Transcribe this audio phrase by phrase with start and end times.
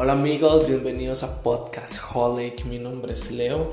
[0.00, 2.64] Hola amigos, bienvenidos a Podcast Holic.
[2.66, 3.72] Mi nombre es Leo.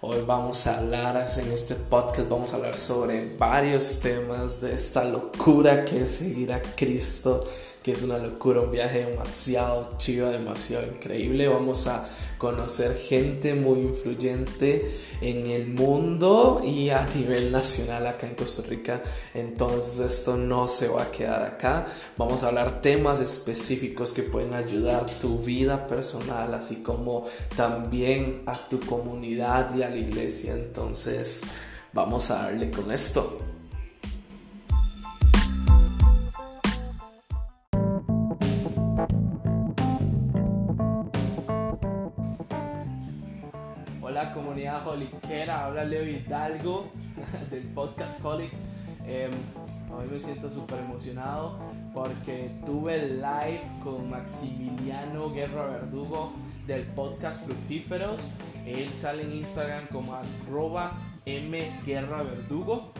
[0.00, 5.02] Hoy vamos a hablar en este podcast, vamos a hablar sobre varios temas de esta
[5.02, 7.42] locura que es seguir a Cristo
[7.90, 11.48] es una locura, un viaje demasiado chido, demasiado increíble.
[11.48, 12.04] Vamos a
[12.38, 14.90] conocer gente muy influyente
[15.20, 19.02] en el mundo y a nivel nacional acá en Costa Rica.
[19.34, 21.86] Entonces esto no se va a quedar acá.
[22.16, 28.56] Vamos a hablar temas específicos que pueden ayudar tu vida personal, así como también a
[28.68, 30.52] tu comunidad y a la iglesia.
[30.54, 31.42] Entonces
[31.92, 33.57] vamos a darle con esto.
[45.78, 46.90] Habla Leo Hidalgo
[47.50, 48.50] del podcast Holic.
[49.06, 49.30] Em,
[49.96, 51.58] hoy me siento súper emocionado
[51.94, 56.32] porque tuve el live con Maximiliano Guerra Verdugo
[56.66, 58.32] del podcast Fructíferos.
[58.66, 62.92] Él sale en Instagram como arroba mguerraverdugo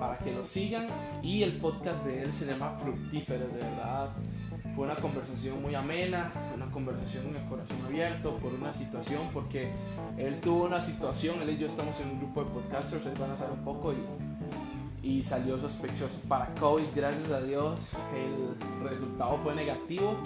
[0.00, 0.88] para que lo sigan
[1.22, 4.10] y el podcast de él se llama Fructíferos, de verdad
[4.74, 9.70] fue una conversación muy amena, una conversación en el corazón abierto por una situación, porque
[10.18, 13.30] él tuvo una situación, él y yo estamos en un grupo de podcasters, él van
[13.30, 13.92] a saber un poco
[15.02, 16.20] y, salió sospechoso.
[16.28, 20.16] Para COVID, gracias a Dios el resultado fue negativo,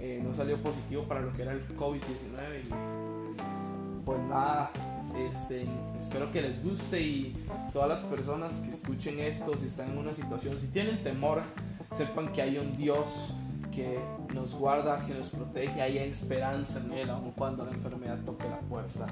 [0.00, 4.70] eh, no salió positivo para lo que era el COVID-19 y pues nada,
[5.14, 5.66] este,
[5.98, 7.36] espero que les guste y
[7.72, 11.42] todas las personas que escuchen esto, si están en una situación, si tienen temor,
[11.92, 13.34] sepan que hay un Dios
[13.76, 14.00] que
[14.34, 18.58] nos guarda, que nos protege, hay esperanza en Él, aun cuando la enfermedad toque la
[18.60, 19.06] puerta.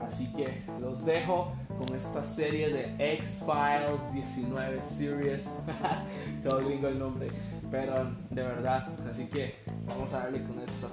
[0.00, 5.54] Así que los dejo con esta serie de X-Files 19 Series.
[6.48, 7.28] Todo gringo el nombre,
[7.70, 8.88] pero de verdad.
[9.08, 9.54] Así que
[9.86, 10.90] vamos a darle con esto.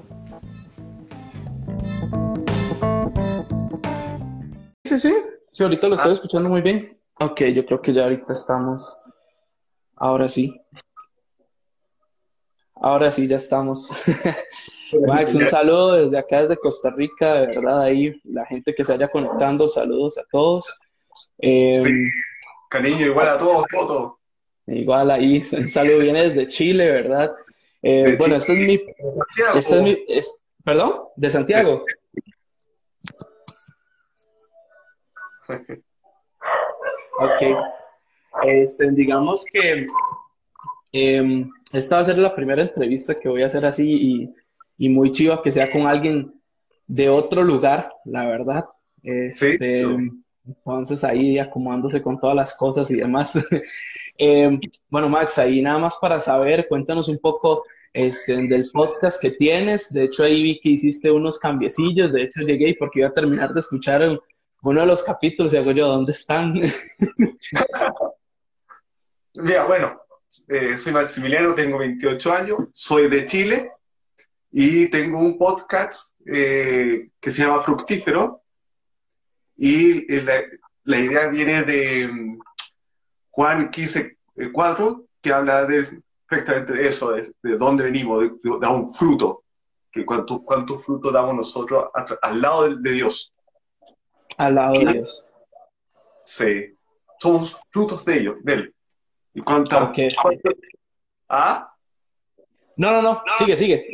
[4.83, 5.13] Sí, sí,
[5.53, 6.13] sí, ahorita lo estoy ah.
[6.13, 6.99] escuchando muy bien.
[7.19, 9.01] Ok, yo creo que ya ahorita estamos.
[9.95, 10.61] Ahora sí.
[12.85, 13.89] Ahora sí, ya estamos.
[15.07, 18.91] Max, un saludo desde acá, desde Costa Rica, de verdad, ahí la gente que se
[18.91, 20.67] vaya conectando, saludos a todos.
[21.39, 22.05] Eh, sí,
[22.69, 24.19] cariño, igual a todos, foto.
[24.67, 27.33] Igual ahí, un saludo viene desde Chile, ¿verdad?
[27.81, 28.79] Eh, bueno, este es mi...
[29.55, 29.97] Este es mi
[30.63, 31.05] ¿Perdón?
[31.15, 31.83] ¿De Santiago?
[37.17, 37.41] ok.
[38.43, 39.87] Este, digamos que
[40.93, 44.33] eh, esta va a ser la primera entrevista que voy a hacer así
[44.77, 46.33] y, muy chiva que sea con alguien
[46.87, 48.65] de otro lugar, la verdad.
[49.03, 49.83] Este,
[50.45, 53.37] Entonces ahí acomodándose con todas las cosas y demás.
[54.17, 54.49] Eh,
[54.89, 59.91] bueno, Max, ahí nada más para saber, cuéntanos un poco este, del podcast que tienes.
[59.91, 62.13] De hecho, ahí vi que hiciste unos cambiecillos.
[62.13, 64.19] De hecho, llegué porque iba a terminar de escuchar
[64.61, 66.53] uno de los capítulos y hago yo, ¿dónde están?
[69.33, 70.01] Mira, bueno,
[70.47, 73.71] eh, soy Maximiliano, tengo 28 años, soy de Chile
[74.51, 78.41] y tengo un podcast eh, que se llama Fructífero
[79.57, 82.39] y eh, la, idea viene de mm,
[83.31, 84.17] Juan 15,
[84.51, 89.43] 4, que habla de, perfectamente de eso, de, dónde venimos, de, de, un fruto,
[89.91, 91.85] que cuánto, cuánto fruto damos nosotros
[92.21, 93.33] al lado de, Dios.
[94.37, 95.25] Al lado de Dios.
[96.23, 96.75] Sí,
[97.19, 98.74] somos frutos de ellos, de Él.
[99.35, 99.93] ¿Y cuánto?
[101.27, 101.69] ¿Ah?
[102.77, 103.85] No, no, no, sigue, sigue.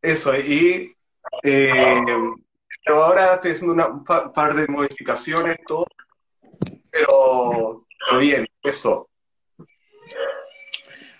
[0.00, 0.94] Eso, y
[1.42, 2.04] eh,
[2.86, 5.86] ahora estoy haciendo un par de modificaciones, todo,
[6.92, 7.84] pero,
[8.20, 9.08] bien, eso.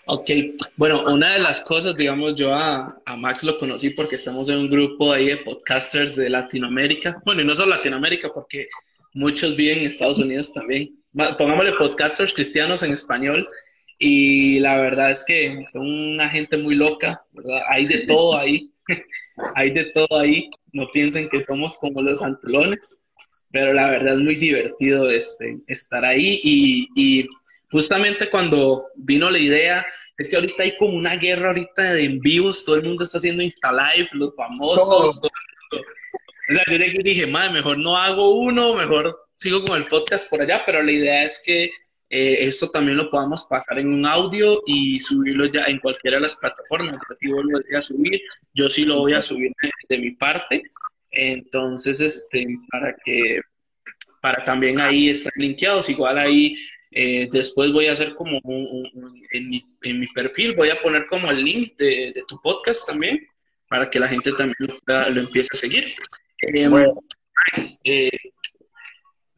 [0.05, 0.29] Ok,
[0.77, 4.59] bueno, una de las cosas, digamos, yo a, a, Max lo conocí porque estamos en
[4.59, 7.21] un grupo ahí de podcasters de Latinoamérica.
[7.25, 8.69] Bueno, y no solo Latinoamérica, porque
[9.13, 13.47] muchos viven en Estados Unidos también pongámosle podcasters cristianos en español,
[13.99, 17.61] y la verdad es que son una gente muy loca, ¿verdad?
[17.69, 18.71] Hay de todo ahí,
[19.55, 23.01] hay de todo ahí, no piensen que somos como los antolones,
[23.51, 26.39] pero la verdad es muy divertido este, estar ahí.
[26.43, 27.27] Y, y
[27.71, 29.85] justamente cuando vino la idea,
[30.17, 33.17] es que ahorita hay como una guerra ahorita de en vivos, todo el mundo está
[33.17, 35.19] haciendo Insta Live, los famosos.
[35.19, 40.41] O sea, yo dije, madre, mejor no hago uno, mejor sigo con el podcast por
[40.41, 41.65] allá, pero la idea es que
[42.09, 46.23] eh, esto también lo podamos pasar en un audio y subirlo ya en cualquiera de
[46.23, 46.99] las plataformas.
[47.17, 48.19] Si vos lo deseas subir,
[48.53, 49.51] yo sí lo voy a subir
[49.87, 50.63] de, mi parte.
[51.11, 53.39] Entonces, este, para que
[54.21, 56.55] para también ahí estar linkeados, igual ahí
[56.91, 61.05] eh, después voy a hacer como un, en, mi, en, mi, perfil, voy a poner
[61.05, 63.25] como el link de, de tu podcast también
[63.69, 65.95] para que la gente también lo, empiece a seguir.
[66.41, 66.73] Em,
[67.85, 68.09] eh,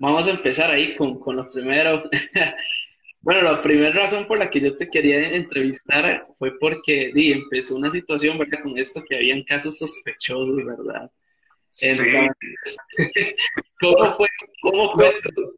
[0.01, 2.03] vamos a empezar ahí con, con lo primero.
[3.21, 7.75] bueno, la primera razón por la que yo te quería entrevistar fue porque di, empezó
[7.75, 8.63] una situación ¿verdad?
[8.63, 11.09] con esto que habían casos sospechosos, ¿verdad?
[13.80, 14.27] ¿Cómo fue,
[14.62, 15.56] cómo fue tu,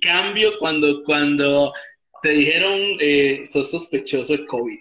[0.00, 1.72] cambio cuando, cuando
[2.22, 4.80] te dijeron eh, sos sospechoso de COVID?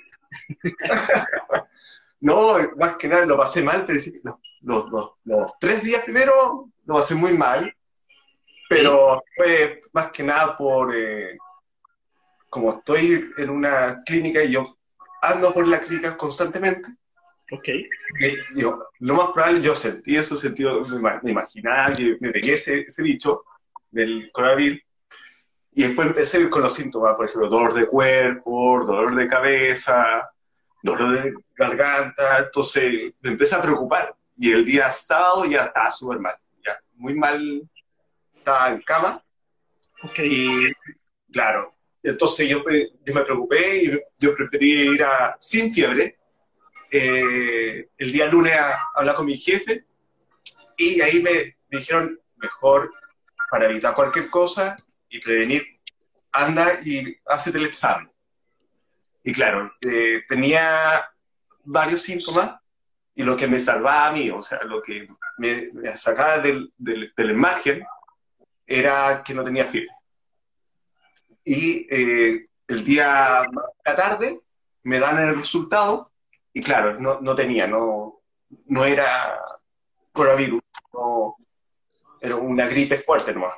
[2.21, 3.85] no, más que nada lo pasé mal,
[4.61, 7.71] los, los, los, tres días primero lo pasé muy mal,
[8.71, 11.37] pero fue más que nada por, eh,
[12.49, 14.77] como estoy en una clínica y yo
[15.21, 16.89] ando por la clínica constantemente,
[17.51, 17.67] Ok.
[18.55, 23.03] Yo, lo más probable, yo sentí eso, sentí, me, imaginaba que me pegué ese, ese
[23.03, 23.43] bicho
[23.89, 24.79] del coronavirus.
[25.73, 30.31] Y después empecé con los síntomas, por ejemplo, dolor de cuerpo, dolor de cabeza,
[30.81, 32.39] dolor de garganta.
[32.39, 34.15] Entonces me empecé a preocupar.
[34.37, 36.35] Y el día sábado ya estaba súper mal,
[36.65, 37.69] ya muy mal,
[38.41, 39.23] estaba en cama.
[40.03, 40.19] Ok.
[40.19, 40.71] Y
[41.31, 41.71] claro,
[42.03, 42.63] entonces yo,
[43.05, 46.17] yo me preocupé y yo preferí ir a, sin fiebre
[46.89, 49.85] eh, el día lunes a, hablar con mi jefe
[50.75, 52.91] y ahí me, dijeron, mejor
[53.49, 54.75] para evitar cualquier cosa
[55.09, 55.63] y prevenir,
[56.31, 58.11] anda y hace el examen.
[59.23, 61.07] Y claro, eh, tenía
[61.63, 62.59] varios síntomas
[63.13, 65.07] y lo que me salvaba a mí, o sea, lo que
[65.37, 67.85] me, sacaba del, del, del, margen
[68.79, 69.89] era que no tenía fiebre.
[71.43, 73.45] Y eh, el día
[73.85, 74.39] la tarde
[74.83, 76.11] me dan el resultado
[76.53, 78.21] y claro, no, no tenía, no,
[78.67, 79.39] no era
[80.11, 80.61] coronavirus,
[80.93, 81.37] no,
[82.19, 83.55] era una gripe fuerte nomás.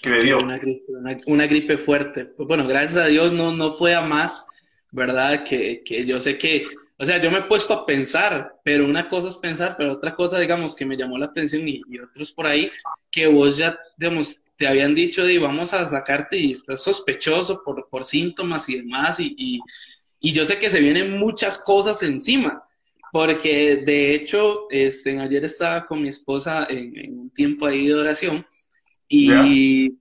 [0.00, 0.38] Que me dio.
[0.38, 0.92] Una gripe,
[1.26, 2.32] una, gripe fuerte.
[2.38, 4.46] Bueno, gracias a Dios no, no fue a más,
[4.90, 5.44] ¿verdad?
[5.44, 6.66] Que, que yo sé que,
[7.00, 10.14] o sea, yo me he puesto a pensar, pero una cosa es pensar, pero otra
[10.14, 12.70] cosa, digamos, que me llamó la atención y, otros por ahí,
[13.10, 17.88] que vos ya, digamos, te habían dicho, de vamos a sacarte y estás sospechoso por,
[17.88, 19.60] por síntomas y demás, y,
[20.20, 22.62] y yo sé que se vienen muchas cosas encima,
[23.12, 28.46] porque de hecho, este, ayer estaba con mi esposa en, un tiempo ahí de oración
[29.08, 29.94] y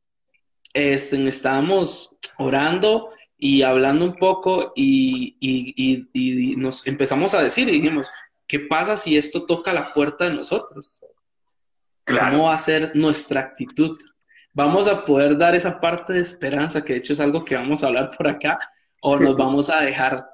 [0.74, 3.10] este, estábamos orando
[3.40, 8.12] y hablando un poco y, y, nos empezamos a decir y dijimos,
[8.46, 11.00] ¿qué pasa si esto toca la puerta de nosotros?
[12.06, 13.98] ¿Cómo va a ser nuestra actitud?
[14.52, 17.82] Vamos a poder dar esa parte de esperanza, que de hecho es algo que vamos
[17.82, 18.60] a hablar por acá,
[19.02, 20.28] o nos vamos a dejar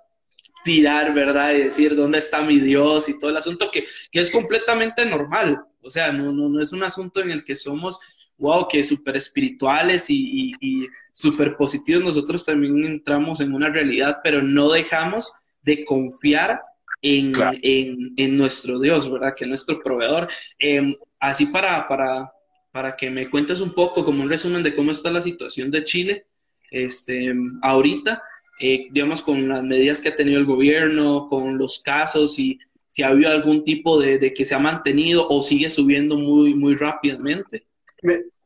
[0.64, 1.54] tirar, ¿verdad?
[1.54, 3.08] Y decir, ¿dónde está mi Dios?
[3.08, 5.64] Y todo el asunto que, que es completamente normal.
[5.84, 8.00] O sea, no, no, no, es un asunto en el que somos,
[8.38, 12.04] wow, que súper espirituales y, y, súper positivos.
[12.04, 16.62] Nosotros también entramos en una realidad, pero no dejamos de confiar
[17.02, 19.34] en, en, en nuestro Dios, ¿verdad?
[19.36, 20.28] Que es nuestro proveedor.
[20.60, 22.32] Em, así para, para,
[22.72, 25.84] para que me cuentes un poco, como un resumen de cómo está la situación de
[25.84, 26.26] Chile
[26.72, 28.22] este, ahorita
[28.60, 33.04] eh, digamos, con las medidas que ha tenido el gobierno, con los casos y si
[33.04, 37.66] ha habido algún tipo de, que se ha mantenido o sigue subiendo muy, muy rápidamente?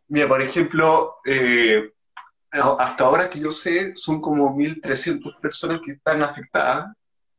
[0.08, 1.92] Mira, por ejemplo, eh,
[2.52, 6.96] hasta ahora que yo sé, son como 1.300 personas que están afectadas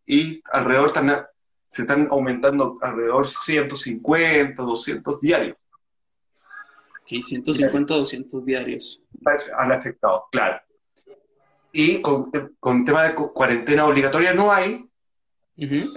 [0.07, 0.93] y alrededor
[1.69, 5.57] se están aumentando alrededor 150, 200 diarios.
[7.03, 9.03] Ok, 150, 200 diarios.
[9.57, 10.61] Han afectado, claro
[11.73, 14.87] y con, con tema de cuarentena obligatoria no hay
[15.57, 15.93] en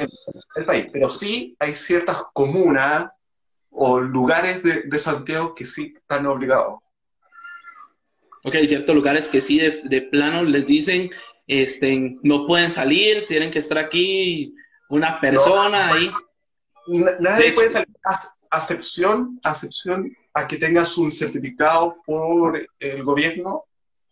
[0.55, 3.09] el país, pero sí hay ciertas comunas
[3.73, 6.79] o lugares de, de Santiago que sí están obligados.
[8.45, 11.09] Ok, ciertos lugares que sí de, de, plano les dicen,
[11.47, 14.53] este, no pueden salir, tienen que estar aquí
[14.89, 16.11] una persona ahí.
[17.19, 23.63] Nadie puede salir, a acepción, acepción a que tengas un certificado por el gobierno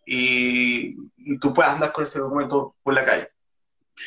[0.06, 0.96] y,
[1.40, 3.28] tú puedas andar con ese documento por la calle.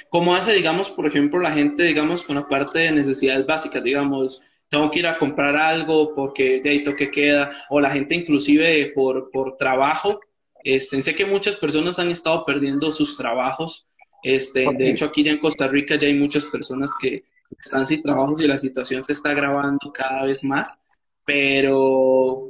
[0.10, 4.42] ¿Cómo hace, digamos, por ejemplo, la gente, digamos, con la parte de necesidades básicas, digamos,
[4.70, 8.92] tengo que ir a comprar algo porque de ahí toque queda, o la gente inclusive
[8.94, 10.20] por, por trabajo,
[10.64, 13.88] este, sé que muchas personas han estado perdiendo sus trabajos,
[14.24, 17.24] este, de hecho aquí ya en Costa Rica ya hay muchas personas que
[17.60, 20.82] están sin trabajos y la situación se está agravando cada vez más,
[21.24, 22.50] pero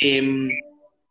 [0.00, 0.48] eh,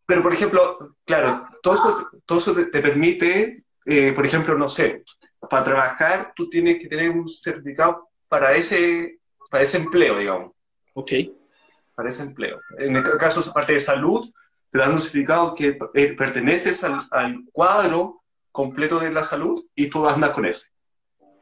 [0.09, 5.03] pero, por ejemplo, claro, todo eso, todo eso te, permite, eh, por ejemplo, no sé,
[5.47, 9.18] para trabajar tú tienes que tener un certificado para ese,
[9.49, 10.51] para ese empleo, digamos.
[10.93, 11.11] Ok.
[11.95, 12.61] Para ese empleo.
[12.77, 14.31] En el caso parte de salud,
[14.69, 19.87] te dan un certificado que eh, perteneces al, al, cuadro completo de la salud y
[19.87, 20.69] tú andas con ese.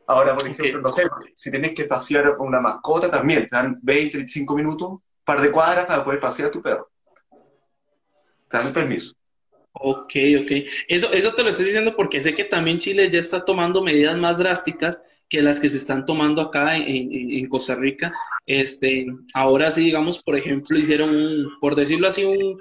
[0.07, 1.03] Ahora, por ejemplo, no sé,
[1.35, 5.51] si tienes que pasear una mascota también, te dan 20, 25 minutos, un par de
[5.51, 6.89] cuadras para poder pasear a tu perro.
[8.49, 9.13] Te dan el permiso.
[9.73, 10.51] Ok, ok.
[10.87, 14.17] Eso, eso te lo estoy diciendo porque sé que también Chile ya está tomando medidas
[14.17, 18.13] más drásticas que las que se están tomando acá en, Costa Rica.
[18.45, 22.57] Este, ahora sí, digamos, por ejemplo, hicieron un, por decirlo así, un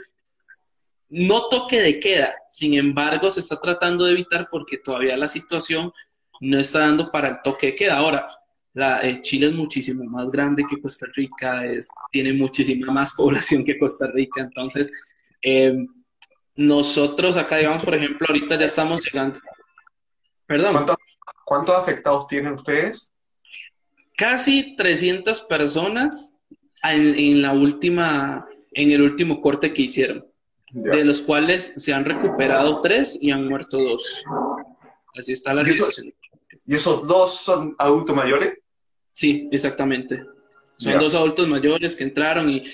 [1.09, 2.35] no toque de queda.
[2.49, 5.93] Sin embargo, se está tratando de evitar porque todavía la situación
[6.41, 7.99] no está dando para el toque de queda.
[7.99, 8.27] Ahora,
[8.75, 13.65] la, eh, Chile es muchísimo más grande que Costa Rica, es, tiene muchísima más población
[13.65, 14.93] que Costa Rica, entonces
[15.41, 15.87] eh,
[16.57, 19.39] nosotros acá, digamos, por ejemplo, ahorita ya estamos llegando.
[20.47, 20.87] Perdón.
[21.47, 23.13] ¿Cuántos, afectados tienen ustedes?
[24.17, 26.35] Casi 300 personas
[26.83, 30.27] en, la última, en el último corte que hicieron,
[30.73, 34.25] de los cuales se han recuperado tres y han muerto dos.
[35.17, 36.13] Así está la situación.
[36.67, 38.59] ¿Y esos dos son adultos mayores?
[39.13, 40.25] Sí, exactamente.
[40.75, 42.65] Son dos adultos mayores que entraron y,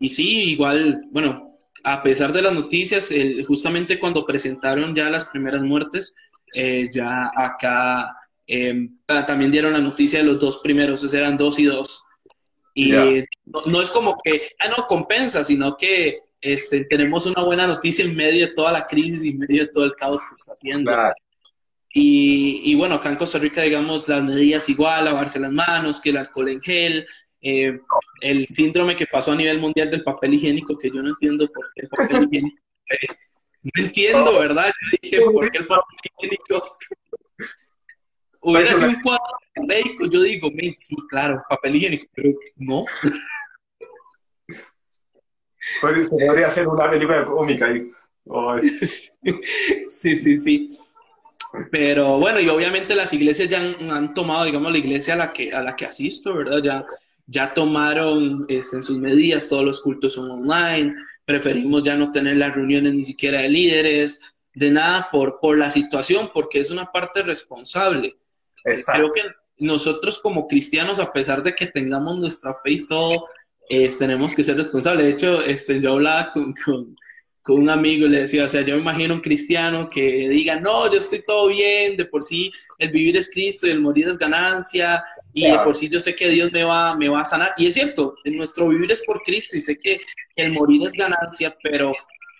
[0.00, 3.08] y sí, igual, bueno, a pesar de las noticias,
[3.46, 6.14] justamente cuando presentaron ya las primeras muertes,
[6.54, 8.14] eh, ya acá
[9.08, 12.04] ah, también dieron la noticia de los dos primeros, esos eran dos y dos.
[12.74, 12.92] Y
[13.66, 18.14] no, es como que, ah, no, compensa, sino que este, tenemos una buena noticia en
[18.14, 20.92] medio de toda la crisis y en medio de todo el caos que está haciendo.
[21.92, 26.10] Y, y, bueno, acá en Costa Rica, digamos, las medidas igual, lavarse las manos, que
[26.10, 27.06] el alcohol en gel,
[27.40, 27.80] eh,
[28.20, 31.70] el síndrome que pasó a nivel mundial del papel higiénico, que yo no entiendo por
[31.74, 32.62] qué el papel higiénico.
[33.74, 34.66] no entiendo, ¿verdad?
[34.66, 36.70] Yo dije, ¿por qué el papel higiénico?
[38.40, 39.24] Hubiera sido un cuadro
[39.66, 42.84] médico, yo digo, sí, claro, papel higiénico, pero no.
[45.80, 47.90] Pues podría ser una película cómica ahí.
[49.88, 50.78] sí, sí, sí.
[51.70, 55.32] Pero bueno, y obviamente las iglesias ya han, han, tomado, digamos, la iglesia a la
[55.32, 56.62] que, a la que asisto, ¿verdad?
[56.62, 56.86] Ya
[57.28, 60.94] ya tomaron este, en sus medidas, todos los cultos son online,
[61.28, 64.18] preferimos ya no tener las reuniones ni siquiera de líderes,
[64.54, 68.16] de nada por, por la situación, porque es una parte responsable.
[68.64, 69.20] Creo que
[69.58, 73.26] nosotros como cristianos, a pesar de que tengamos nuestra fe y todo,
[73.98, 75.04] tenemos que ser responsables.
[75.04, 76.96] De hecho, este, yo hablaba con, con
[77.54, 80.90] un amigo y le decía, o sea, yo me imagino un cristiano que diga, no,
[80.90, 84.18] yo estoy todo bien, de por sí el vivir es Cristo y el morir es
[84.18, 85.02] ganancia,
[85.32, 87.54] y de por sí yo sé que Dios me va, me va a sanar.
[87.56, 89.98] Y es cierto, nuestro vivir es por Cristo y sé que,
[90.36, 91.92] el morir es ganancia, pero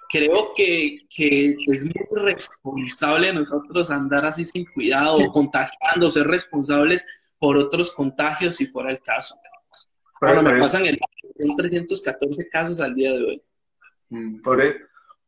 [0.09, 7.05] creo que, que, es muy responsable nosotros andar así sin cuidado, contagiando, ser responsables
[7.39, 9.37] por otros contagios si fuera el caso.
[10.21, 10.99] Bueno, me pasan el,
[11.57, 13.43] 314 casos al día de hoy.
[14.11, 14.77] Mm, por, e,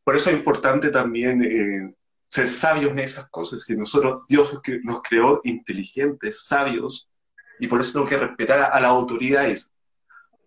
[0.05, 1.95] por eso es importante también eh,
[2.29, 3.69] ser sabios en esas cosas.
[3.69, 7.11] Y nosotros, Dios nos creó inteligentes, sabios,
[7.59, 9.73] y por eso tengo que respetar a, las autoridades.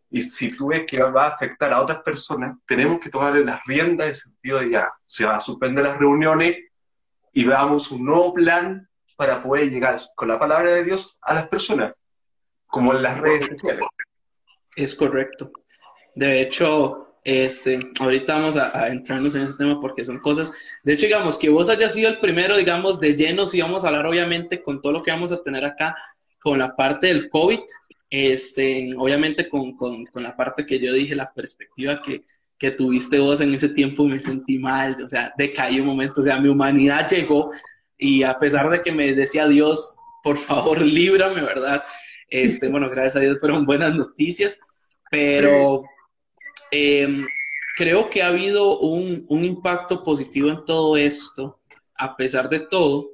[0.09, 3.61] Y si tú ves que va a afectar a otras personas, tenemos que tomarle las
[3.65, 6.55] riendas en el sentido de ya, se va a suspender las reuniones
[7.33, 11.47] y veamos un nuevo plan para poder llegar con la palabra de Dios a las
[11.47, 11.93] personas,
[12.67, 13.85] como en las redes sociales.
[14.75, 15.51] Es correcto.
[16.15, 20.51] De hecho, este, ahorita vamos a, entrarnos en ese tema porque son cosas,
[20.83, 23.87] de hecho, digamos, que vos hayas sido el primero, digamos, de llenos y vamos a
[23.87, 25.95] hablar obviamente con todo lo que vamos a tener acá,
[26.41, 27.59] con la parte del COVID,
[28.09, 32.23] este, obviamente con, con, con la parte que yo dije, la perspectiva que,
[32.59, 36.23] que tuviste vos en ese tiempo, me sentí mal, o sea, decaí un momento, o
[36.23, 37.49] sea, mi humanidad llegó
[37.97, 41.83] y a pesar de que me decía Dios, por favor, líbrame, ¿verdad?
[42.29, 44.59] Este, bueno, gracias a Dios fueron buenas noticias,
[45.09, 45.83] pero
[46.75, 47.27] Em,
[47.75, 51.59] creo que ha habido un, impacto positivo en todo esto,
[51.95, 53.11] a pesar de todo.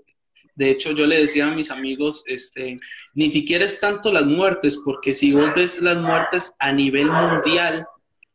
[0.55, 2.79] De hecho, yo le decía a mis amigos, este,
[3.15, 7.85] ni siquiera es tanto las muertes, porque si vos ves las muertes a nivel mundial,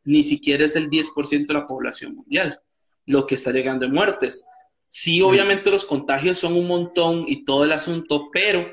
[0.05, 2.61] ni siquiera es el 10% de la población mundial
[3.07, 4.47] lo que está llegando en muertes.
[4.89, 8.67] Sí, obviamente los contagios son un montón y todo el asunto, pero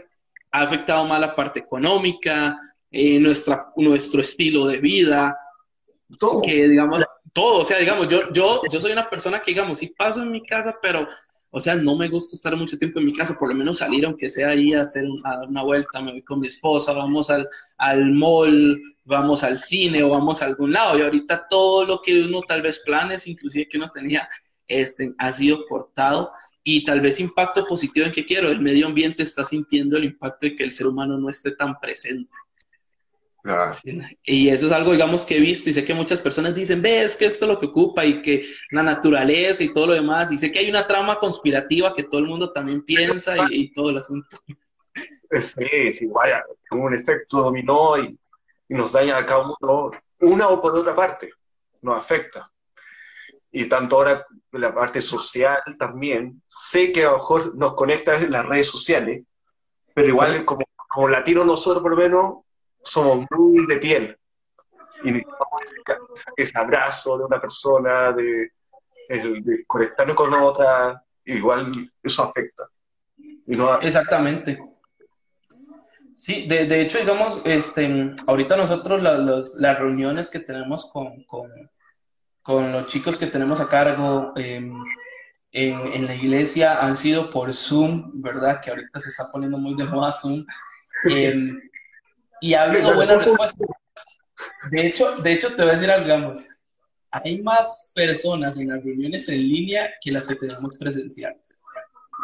[0.51, 2.57] ha afectado más la parte económica,
[2.91, 5.37] eh, nuestra, nuestro estilo de vida,
[6.17, 6.41] todo.
[6.41, 7.03] Que digamos,
[7.33, 10.31] todo, o sea, digamos, yo, yo, yo soy una persona que, digamos, sí paso en
[10.31, 11.07] mi casa, pero,
[11.49, 14.05] o sea, no me gusta estar mucho tiempo en mi casa, por lo menos salir,
[14.05, 17.29] aunque sea ahí a hacer a dar una vuelta, me voy con mi esposa, vamos
[17.29, 20.97] al, al mall, vamos al cine o vamos a algún lado.
[20.97, 24.27] Y ahorita todo lo que uno tal vez planes, inclusive que uno tenía,
[24.67, 26.31] este, ha sido cortado
[26.63, 30.45] y tal vez impacto positivo en que quiero, el medio ambiente está sintiendo el impacto
[30.45, 32.31] de que el ser humano no esté tan presente.
[34.23, 37.15] Y eso es algo, digamos, que he visto y sé que muchas personas dicen, ves
[37.15, 40.31] que esto es lo que ocupa y que la naturaleza y todo lo demás.
[40.31, 43.89] Y sé que hay una trama conspirativa que todo el mundo también piensa y, todo
[43.89, 44.37] el asunto.
[45.31, 48.17] Sí, sí, vaya, como un efecto dominó y,
[48.69, 51.29] y nos daña a cada uno, una o por otra parte,
[51.81, 52.51] nos afecta.
[53.51, 58.31] Y tanto ahora la parte social también, sé que a lo mejor nos conecta en
[58.31, 59.23] las redes sociales,
[59.93, 62.35] pero igual como, como latinos nosotros por lo menos
[62.83, 64.17] somos muy de piel.
[65.03, 68.51] Y necesitamos ese, ese abrazo de una persona, de,
[69.09, 72.67] el, de conectarnos con otra, igual eso afecta.
[73.17, 74.59] Y no, Exactamente.
[76.13, 81.23] Sí, de, de hecho, digamos, este, ahorita nosotros la- los- las reuniones que tenemos con,
[81.23, 81.49] con,
[82.43, 84.73] con los chicos que tenemos a cargo em,
[85.51, 88.61] en, en la iglesia han sido por Zoom, ¿verdad?
[88.61, 90.45] Que ahorita se está poniendo muy de moda Zoom.
[91.05, 91.59] Em,
[92.41, 93.67] y ha habido buenas respuestas.
[94.69, 96.43] De hecho, de hecho, te voy a decir algo, digamos,
[97.11, 101.57] hay más personas en las reuniones en línea que las que tenemos presenciales.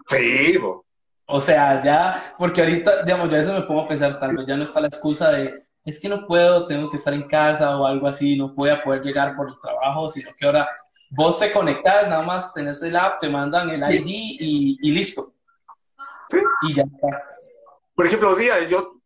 [0.08, 0.84] sí, po.
[1.30, 4.48] O sea, ya, porque ahorita, digamos, yo a veces me pongo a pensar, tal vez
[4.48, 7.78] ya no está la excusa de, es que no puedo, tengo que estar en casa
[7.78, 10.70] o algo así, no voy a poder llegar por el trabajo, sino que ahora
[11.10, 15.34] vos te conectas, nada más tenés el app, te mandan el ID y, y listo.
[16.30, 16.40] Sí.
[16.64, 17.24] Y ya está.
[17.94, 18.97] Por ejemplo, día yo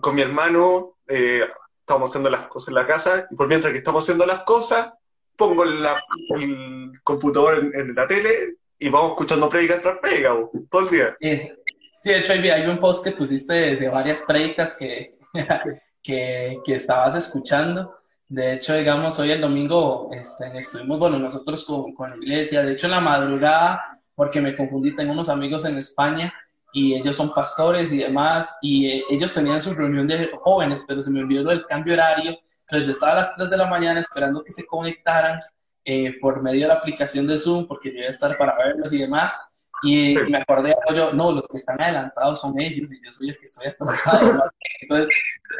[0.00, 1.42] con mi hermano eh,
[1.80, 4.92] estamos haciendo las cosas en la casa y por mientras que estamos haciendo las cosas,
[5.36, 6.00] pongo la-
[6.36, 10.90] el computador en, en la tele y vamos escuchando prédica tras prédica, po, todo el
[10.90, 11.16] día.
[11.20, 15.18] Sí, de hecho, hay un post que pusiste de, de varias prédicas que,
[16.02, 17.96] que, que estabas escuchando.
[18.28, 22.72] De hecho, digamos, hoy el domingo este, estuvimos, bueno, nosotros con, con la iglesia, de
[22.72, 26.32] hecho, en la madrugada, porque me confundí, tengo unos amigos en España
[26.72, 31.02] y ellos son pastores y demás, y eh, ellos tenían su reunión de jóvenes, pero
[31.02, 32.36] se me olvidó lo del cambio horario.
[32.62, 35.40] Entonces, yo estaba a las 3 de la mañana esperando que se conectaran
[35.84, 38.92] eh, por medio de la aplicación de Zoom, porque yo iba a estar para verlos
[38.92, 39.34] y demás.
[39.82, 40.20] Y, Sí.
[40.28, 43.38] y me acordé, yo, no, los que están adelantados son ellos y yo soy el
[43.38, 44.34] que estoy atrasado.
[44.34, 44.42] ¿no?
[44.82, 45.08] Entonces,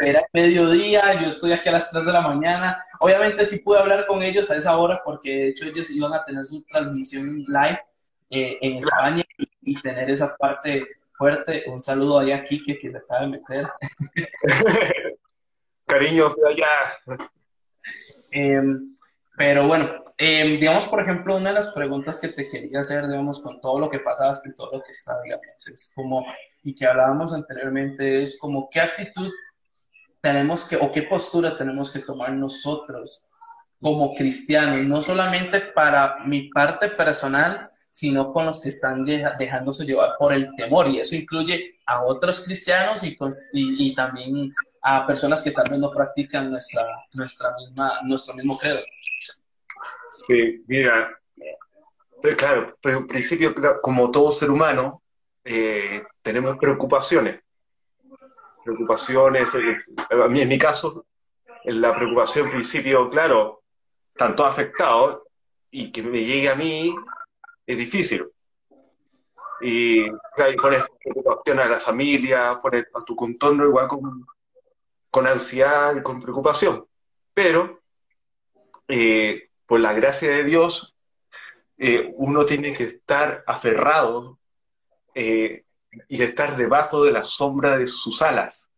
[0.01, 2.85] era mediodía, yo estoy aquí a las 3 de la mañana.
[3.01, 6.25] Obviamente sí pude hablar con ellos a esa hora porque de hecho ellos iban a
[6.25, 7.81] tener su transmisión live
[8.31, 9.25] eh, en España
[9.63, 10.87] y tener esa parte
[11.21, 11.65] fuerte.
[11.67, 13.69] Un saludo ahí a Kike que se acaba de meter.
[15.87, 16.67] Cariños de allá.
[18.33, 18.63] Eh,
[19.37, 23.43] pero bueno, eh, digamos, por ejemplo, una de las preguntas que te quería hacer, digamos,
[23.43, 26.25] con todo lo que pasaste, todo lo que está, digamos, es como,
[26.63, 29.31] y que hablábamos anteriormente, es como qué actitud
[30.23, 33.27] tenemos que, o qué postura tenemos que tomar nosotros
[33.79, 40.11] como cristianos, no solamente para mi parte personal, sino con los que están dejándose llevar
[40.19, 45.07] por el temor, y eso incluye a otros cristianos y, con- y, y también a
[45.07, 48.79] personas que tal vez no practican nuestra, nuestra misma, nuestro mismo credo.
[50.11, 55.03] Sí, mira, eh, claro, pero en principio, como todo ser humano,
[55.45, 57.41] eh, tenemos preocupaciones.
[58.65, 59.79] Preocupaciones, eh,
[60.23, 61.07] a mí en mi caso,
[61.65, 63.63] la preocupación en principio, claro,
[64.13, 65.21] están todos afectados
[65.71, 66.95] y que me llegue a mí
[67.71, 68.27] es difícil.
[69.61, 74.27] Y claro, y pones preocupación a la familia, pones a tu contorno igual con,
[75.11, 76.87] con ansiedad y con preocupación.
[77.35, 77.83] Pero
[78.89, 80.97] eh, por la gracia de Dios,
[81.79, 84.39] eh, uno tiene que estar aferrado
[85.15, 85.65] eh,
[86.09, 88.69] y estar debajo de la sombra de sus alas.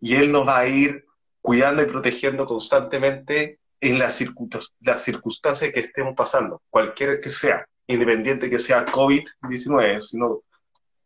[0.00, 1.04] Y Él nos va a ir
[1.42, 7.66] cuidando y protegiendo constantemente en las, circunst- las circunstancias que estemos pasando, cualquiera que sea,
[7.92, 10.42] independiente que sea COVID-19, sino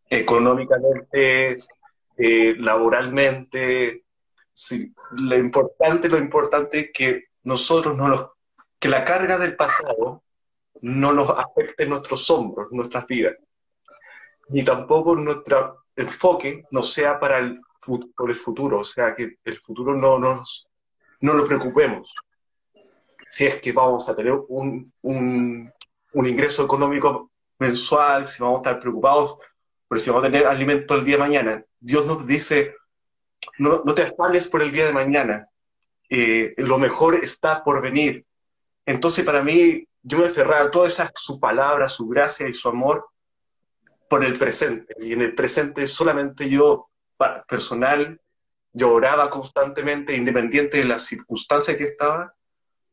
[0.09, 1.59] económicamente,
[2.17, 4.05] eh, laboralmente.
[4.53, 8.31] Sí, lo importante, lo importante es que nosotros no nos,
[8.79, 10.23] que la carga del pasado
[10.83, 13.35] no nos afecte nuestros hombros, nuestras vidas,
[14.49, 17.61] ni tampoco nuestro enfoque no sea para el,
[18.17, 20.69] por el futuro, o sea, que el futuro no nos,
[21.21, 22.15] no nos preocupemos.
[23.31, 25.73] Si es que vamos a tener un, un,
[26.15, 29.37] un ingreso económico mensual, si vamos a estar preocupados,
[29.89, 31.65] pero si vamos a tener alimento el día de mañana.
[31.79, 32.75] Dios nos dice,
[33.59, 35.49] no, no te afanes por el día de mañana,
[36.09, 38.25] eh, lo mejor está por venir.
[38.87, 42.69] Entonces, para mí, yo me aferraba a toda esa, su palabra, su gracia y su
[42.69, 43.09] amor
[44.09, 44.95] por el presente.
[45.01, 46.89] Y en el presente solamente yo,
[47.49, 48.21] personal,
[48.73, 52.35] yo oraba constantemente, independiente de las circunstancias que estaba,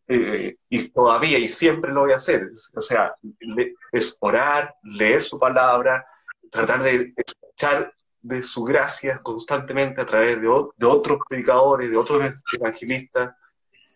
[0.07, 2.49] eh, y todavía y siempre lo voy a hacer.
[2.75, 6.05] O sea, le- es orar, leer su palabra,
[6.49, 12.33] tratar de escuchar de su gracia constantemente a través de, de otros predicadores, de otros
[12.53, 13.35] evangelistas,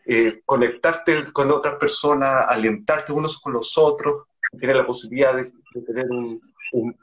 [0.08, 4.24] eh, conectarte con otras personas, alentarte unos con los otros,
[4.60, 5.52] tener la posibilidad de,
[5.86, 6.42] tener un,
[6.74, 6.98] un,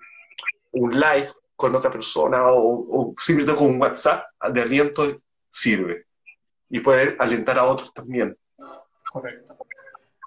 [0.72, 6.06] un live con otra persona o, simplemente con un WhatsApp de aliento sirve
[6.70, 8.36] y puede alentar a otros también.
[9.12, 9.56] Correcto.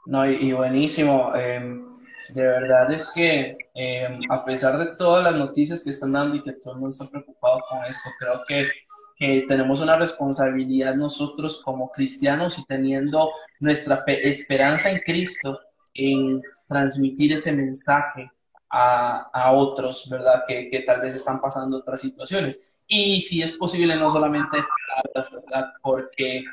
[0.06, 1.34] No, y, buenísimo.
[1.36, 1.84] Em,
[2.30, 6.44] de verdad es que em, a pesar de todas las noticias que están dando y
[6.44, 11.90] que todo el mundo está preocupado con esto, creo que tenemos una responsabilidad nosotros como
[11.92, 15.60] cristianos y teniendo nuestra esperanza en Cristo
[15.94, 18.30] en transmitir ese mensaje
[18.70, 20.44] a, a otros, ¿verdad?
[20.48, 22.62] Que, que, tal vez están pasando otras situaciones.
[22.88, 25.72] Y si es posible, no solamente palabras, ¿verdad?
[25.82, 26.44] Porque,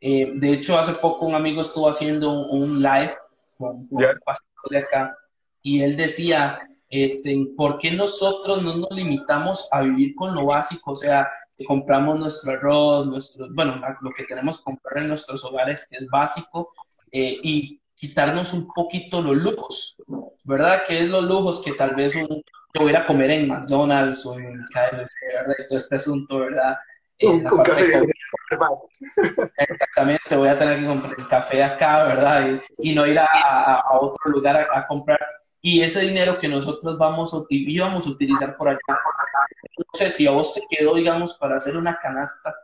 [0.00, 3.14] eh, de hecho, hace poco un amigo estuvo haciendo un, live
[3.58, 5.16] con, un pastor de acá
[5.62, 10.92] y él decía, este, ¿por qué nosotros no nos limitamos a vivir con lo básico?
[10.92, 15.44] O sea, que compramos nuestro arroz, nuestro, bueno, lo que tenemos que comprar en nuestros
[15.44, 16.72] hogares, que es básico,
[17.10, 19.96] eh, y quitarnos un poquito los lujos,
[20.44, 20.82] ¿verdad?
[20.86, 24.38] Que es los lujos que tal vez un, yo voy a comer en McDonald's o
[24.38, 25.54] en KFC, ¿verdad?
[25.58, 26.76] Y todo este asunto, ¿verdad?
[29.56, 32.60] Exactamente, voy a tener que comprar café acá, ¿verdad?
[32.78, 35.20] Y, no ir a, a, otro lugar a, a, comprar.
[35.60, 40.26] Y ese dinero que nosotros vamos a, íbamos a utilizar por allá, no sé si
[40.26, 42.54] a vos te quedó, digamos, para hacer una canasta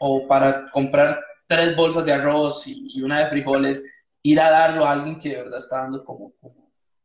[0.00, 3.82] o para comprar tres bolsas de arroz y una de frijoles,
[4.26, 6.32] ir a darlo a alguien que de verdad está dando como,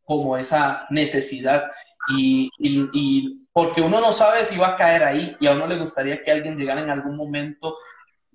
[0.03, 1.69] como, esa necesidad.
[2.17, 5.77] Y, y, porque uno no sabe si va a caer ahí y a uno le
[5.77, 7.77] gustaría que alguien llegara en algún momento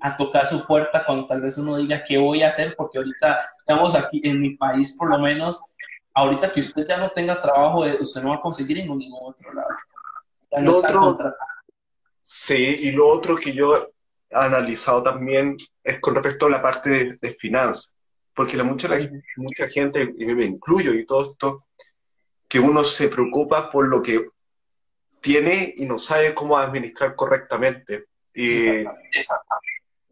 [0.01, 3.39] a tocar su puerta cuando tal vez uno diga qué voy a hacer, porque ahorita,
[3.61, 5.75] estamos aquí en mi país por lo menos,
[6.15, 9.21] ahorita que usted ya no tenga trabajo, eh, usted no va a conseguir en ningún
[9.23, 9.69] otro lado.
[10.69, 11.35] otro,
[12.21, 16.91] sí, y lo otro que yo he analizado también es con respecto a la parte
[16.91, 17.93] de, de finanzas
[18.37, 18.89] porque la, mucha,
[19.39, 21.65] mucha gente, y me incluyo y todo esto,
[22.47, 24.29] que uno se preocupa por lo que
[25.21, 28.07] tiene y no sabe cómo administrar correctamente.
[28.35, 28.85] Y,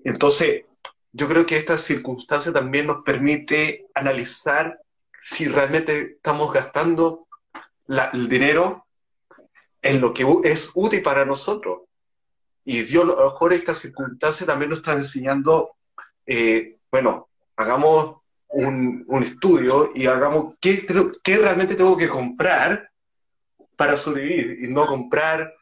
[0.04, 0.64] entonces,
[1.12, 4.80] yo creo que esta circunstancia también nos permite analizar
[5.20, 7.26] si realmente estamos gastando
[7.88, 8.86] el dinero
[9.80, 11.82] en lo que es útil para nosotros.
[12.64, 15.76] Y Dios, a lo mejor esta circunstancia también nos está enseñando,
[16.26, 20.86] eh, bueno, hagamos un, un, estudio y hagamos qué,
[21.22, 22.90] qué realmente tengo que comprar
[23.76, 25.52] para sobrevivir y no comprar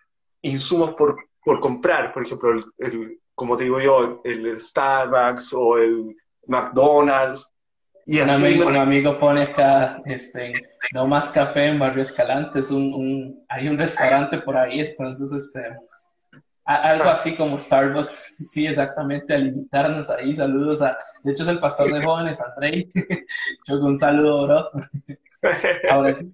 [0.42, 6.16] insumos por, por comprar, por ejemplo, el, como te digo yo, el Starbucks o el
[6.46, 7.48] McDonald's.
[8.04, 10.52] Y un, amigo, un amigo pone acá, este,
[10.92, 15.32] no más café en Barrio Escalante, es un, un, hay un restaurante por ahí, entonces,
[15.32, 15.62] este,
[16.64, 20.34] algo así como Starbucks, sí, exactamente, a limitarnos ahí.
[20.34, 22.90] Saludos a, de hecho es el pastor de jóvenes, Andrei.
[23.68, 24.70] Yo un saludo, bro.
[25.90, 26.32] Ahora sí.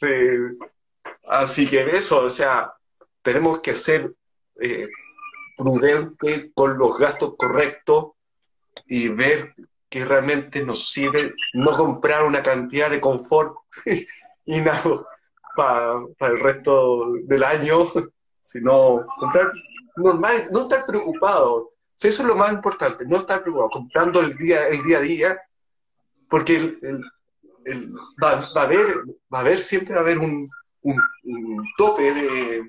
[0.00, 0.08] Sí.
[1.28, 2.72] Así que eso, o sea,
[3.22, 4.12] tenemos que ser
[4.60, 4.88] eh,
[5.56, 8.12] prudentes con los gastos correctos
[8.86, 9.54] y ver
[9.88, 13.56] que realmente nos sirve, no comprar una cantidad de confort
[14.46, 14.82] y nada
[15.56, 17.92] para el resto del año
[18.40, 19.52] sino comprar
[19.96, 21.70] normal, no estar preocupado.
[22.00, 25.40] eso es lo más importante, no estar preocupado, comprando el día, el día a día,
[26.28, 27.04] porque el,
[28.22, 30.48] va, a haber, va a haber, siempre va a haber un,
[30.82, 32.62] un, tope de,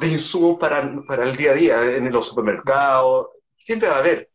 [0.00, 4.30] de insumos para, para, el día a día en los supermercados, siempre va a haber.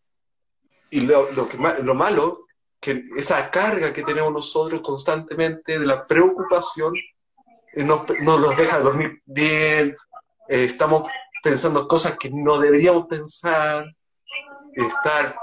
[0.91, 2.45] Y lo, lo, que, lo malo,
[2.79, 6.93] que esa carga que tenemos nosotros constantemente de la preocupación,
[7.73, 9.95] eh, nos, nos los deja dormir bien,
[10.47, 11.09] eh, estamos
[11.43, 13.85] pensando cosas que no deberíamos pensar,
[14.73, 15.35] estar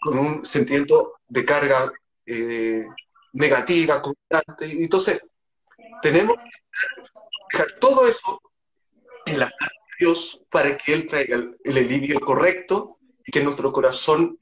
[0.00, 1.92] con un sentimiento de carga
[2.26, 2.86] eh,
[3.32, 4.82] negativa, constante.
[4.82, 5.20] Entonces,
[6.02, 8.40] tenemos que dejar todo eso
[9.26, 13.72] en las manos de Dios para que Él traiga el, alivio correcto y que nuestro
[13.72, 14.38] corazón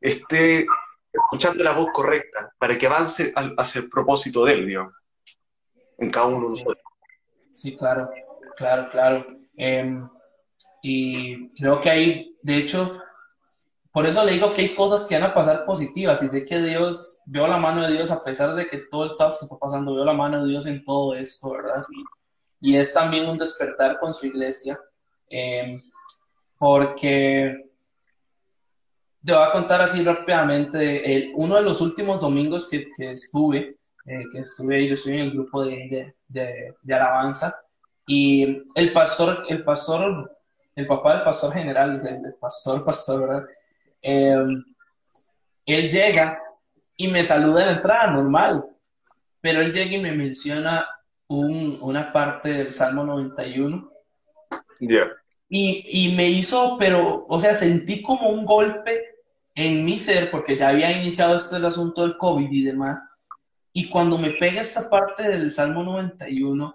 [0.00, 0.66] esté
[1.12, 4.92] escuchando la voz correcta para que avance hacia el propósito de Él, Dios,
[5.98, 6.78] en cada uno de nosotros.
[7.54, 8.10] Sí, claro,
[8.56, 9.26] claro, claro.
[9.56, 10.08] Em,
[10.82, 13.02] y creo que hay, de hecho,
[13.92, 16.58] por eso le digo que hay cosas que van a pasar positivas y sé que
[16.58, 19.58] Dios, veo la mano de Dios a pesar de que todo el caos que está
[19.58, 21.82] pasando, veo la mano de Dios en todo esto, ¿verdad?
[22.60, 24.78] Y, es también un despertar con su iglesia,
[25.28, 25.82] em,
[26.58, 27.70] porque
[29.24, 33.76] te voy a contar así rápidamente, el, uno de los últimos domingos que, estuve,
[34.06, 37.56] eh, que estuve, yo estoy en el grupo de, de, alabanza,
[38.06, 40.36] y el pastor, el pastor,
[40.76, 43.46] el papá del pastor general, el pastor, pastor, ¿verdad?
[44.02, 44.64] Em,
[45.66, 46.40] él llega
[46.96, 48.64] y me saluda en la entrada, normal.
[49.40, 50.86] Pero él llega y me menciona
[51.28, 53.90] una parte del Salmo 91.
[54.80, 55.10] Ya.
[55.48, 59.02] Y, y me hizo, pero, o sea, sentí como un golpe
[59.54, 63.08] en mi ser, porque ya había iniciado este el asunto del COVID y demás.
[63.72, 66.74] Y cuando me pega esta parte del Salmo 91,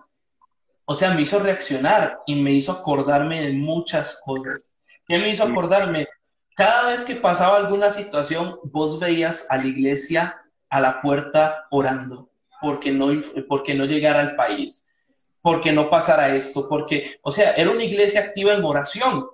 [0.86, 4.70] o sea, me hizo reaccionar y me hizo acordarme de muchas cosas.
[5.08, 6.08] ¿Qué me hizo acordarme?
[6.56, 12.30] Cada vez que pasaba alguna situación, vos veías a la iglesia a la puerta orando
[12.66, 13.10] porque no,
[13.48, 14.86] porque no llegara al país,
[15.42, 19.28] porque no pasara esto, porque, o sea, era una iglesia activa en oración.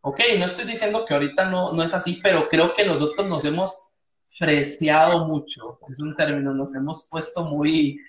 [0.00, 3.44] Ok, no estoy diciendo que ahorita no, no es así, pero creo que nosotros nos
[3.44, 3.90] hemos
[4.30, 8.00] freciado mucho, es un término, nos hemos puesto muy,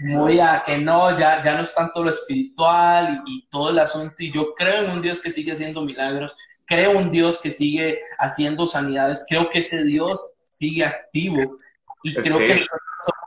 [0.00, 3.78] muy a que no, ya, ya no es tanto lo espiritual y, y, todo el
[3.78, 4.14] asunto.
[4.18, 7.50] Y yo creo en un Dios que sigue haciendo milagros, creo en un Dios que
[7.50, 11.58] sigue haciendo sanidades, creo que ese Dios sigue activo.
[12.02, 12.66] Y creo que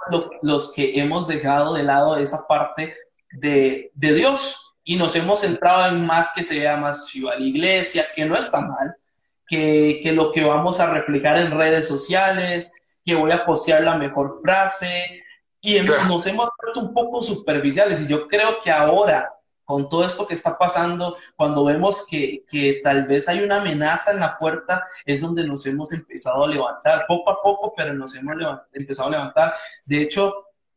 [0.09, 2.95] somos los que hemos dejado de lado esa parte
[3.31, 4.75] de, de Dios.
[4.83, 8.37] Y nos hemos centrado en más que se vea más chiva la iglesia, que no
[8.37, 8.95] está mal,
[9.47, 12.71] que, que lo que vamos a replicar en redes sociales,
[13.03, 15.23] que voy a postear la mejor frase,
[15.61, 18.01] y nos hemos vuelto un poco superficiales.
[18.01, 19.29] Y yo creo que ahora,
[19.67, 24.13] con todo esto que está pasando, cuando vemos que, que, tal vez hay una amenaza
[24.13, 28.15] en la puerta, es donde nos hemos empezado a levantar, poco a poco, pero nos
[28.15, 28.35] hemos
[28.71, 29.53] empezado a levantar.
[29.85, 30.33] De hecho,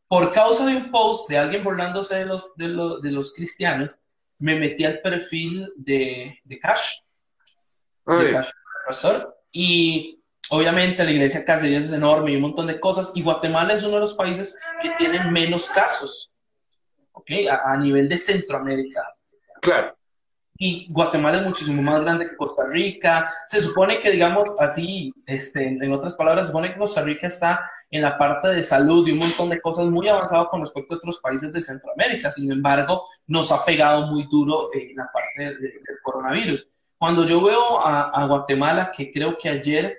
[0.09, 4.01] por causa de un post de alguien burlándose de los, de los, de los cristianos,
[4.41, 6.97] me metí al perfil de, de Cash,
[8.07, 8.51] de Cash
[9.53, 10.21] y
[10.53, 13.95] Obviamente la iglesia castellana es enorme y un montón de cosas, y Guatemala es uno
[13.95, 16.30] de los países que tienen menos casos,
[17.13, 17.31] ¿ok?
[17.65, 19.03] A, nivel de Centroamérica.
[19.61, 19.97] Claro.
[20.59, 23.33] Y Guatemala es muchísimo más grande que Costa Rica.
[23.47, 27.71] Se supone que, digamos así, este, en otras palabras, se supone que Costa Rica está
[27.91, 30.97] en la parte de salud y un montón de cosas muy avanzado con respecto a
[30.99, 32.31] otros países de Centroamérica.
[32.31, 36.69] Sin embargo, nos ha pegado muy duro en la parte del coronavirus.
[36.99, 39.99] Cuando yo veo a, a Guatemala, que creo que ayer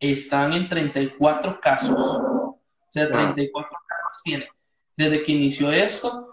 [0.00, 1.96] están en 34 casos.
[1.96, 4.48] O sea, 34 casos tiene
[4.96, 6.31] desde que inició esto.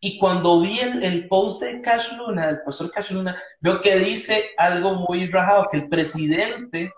[0.00, 4.50] Y cuando vi el, post de Cash Luna, del profesor Cash Luna, veo que dice
[4.56, 6.92] algo muy rajado, que el presidente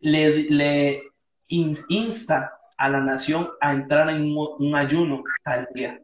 [0.00, 1.02] le, le
[1.48, 5.98] insta a la nación a entrar en un, ayuno tal día.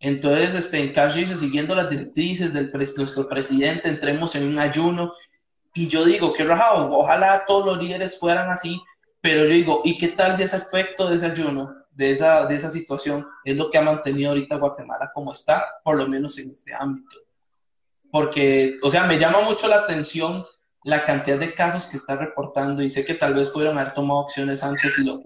[0.00, 5.12] Entonces, este, en Cash dice, siguiendo las directrices de nuestro presidente, entremos en un ayuno
[5.74, 8.80] y yo digo, qué rajado, ojalá todos los líderes fueran así,
[9.20, 12.56] pero yo digo, ¿y qué tal si ese efecto de ese ayuno, de esa, de
[12.56, 16.50] esa situación, es lo que ha mantenido ahorita Guatemala como está, por lo menos en
[16.50, 17.16] este ámbito?
[18.10, 20.44] Porque, o sea, me llama mucho la atención
[20.84, 24.20] la cantidad de casos que está reportando y sé que tal vez pudieron haber tomado
[24.20, 25.20] opciones antes y, lo,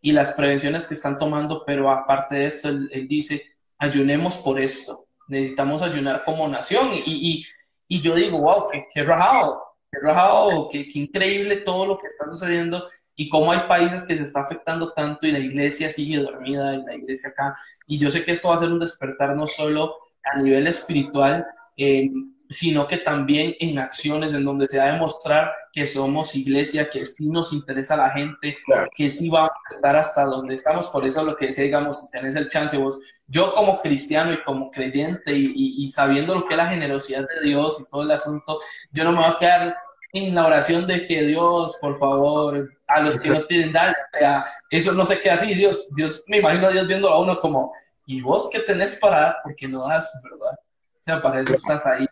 [0.00, 3.42] y las prevenciones que están tomando, pero aparte de esto, él, dice,
[3.76, 7.44] ayunemos por esto, necesitamos ayunar como nación y, y
[7.92, 12.06] y yo digo, wow, qué, qué rajado, qué rajado, qué, qué, increíble todo lo que
[12.06, 12.88] está sucediendo
[13.22, 16.82] y cómo hay países que se está afectando tanto y la iglesia sigue dormida y
[16.82, 17.54] la iglesia acá.
[17.86, 21.46] Y yo sé que esto va a ser un despertar no solo a nivel espiritual,
[21.76, 22.10] eh,
[22.50, 27.04] sino que también en acciones en donde se va a demostrar que somos iglesia, que
[27.06, 28.58] sí nos interesa la gente,
[28.96, 30.88] que sí vamos a estar hasta donde estamos.
[30.88, 34.72] Por eso lo que decía, digamos, tenés el chance vos, yo como cristiano y como
[34.72, 38.58] creyente y, y, sabiendo lo que es la generosidad de Dios y todo el asunto,
[38.90, 39.76] yo no me voy a quedar
[40.12, 44.18] en la oración de que Dios, por favor, a los que no tienen dar, o
[44.18, 47.34] sea, eso no se queda así, Dios, Dios, me imagino a Dios viendo a uno
[47.34, 47.72] como,
[48.06, 49.36] ¿y vos qué tenés para dar?
[49.42, 50.52] Porque no das, ¿verdad?
[50.52, 52.06] O sea, para eso estás ahí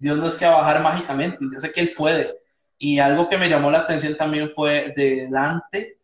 [0.00, 2.26] Dios no es que va a bajar mágicamente, yo sé que Él puede.
[2.78, 5.98] Y algo que me llamó la atención también fue de Dante,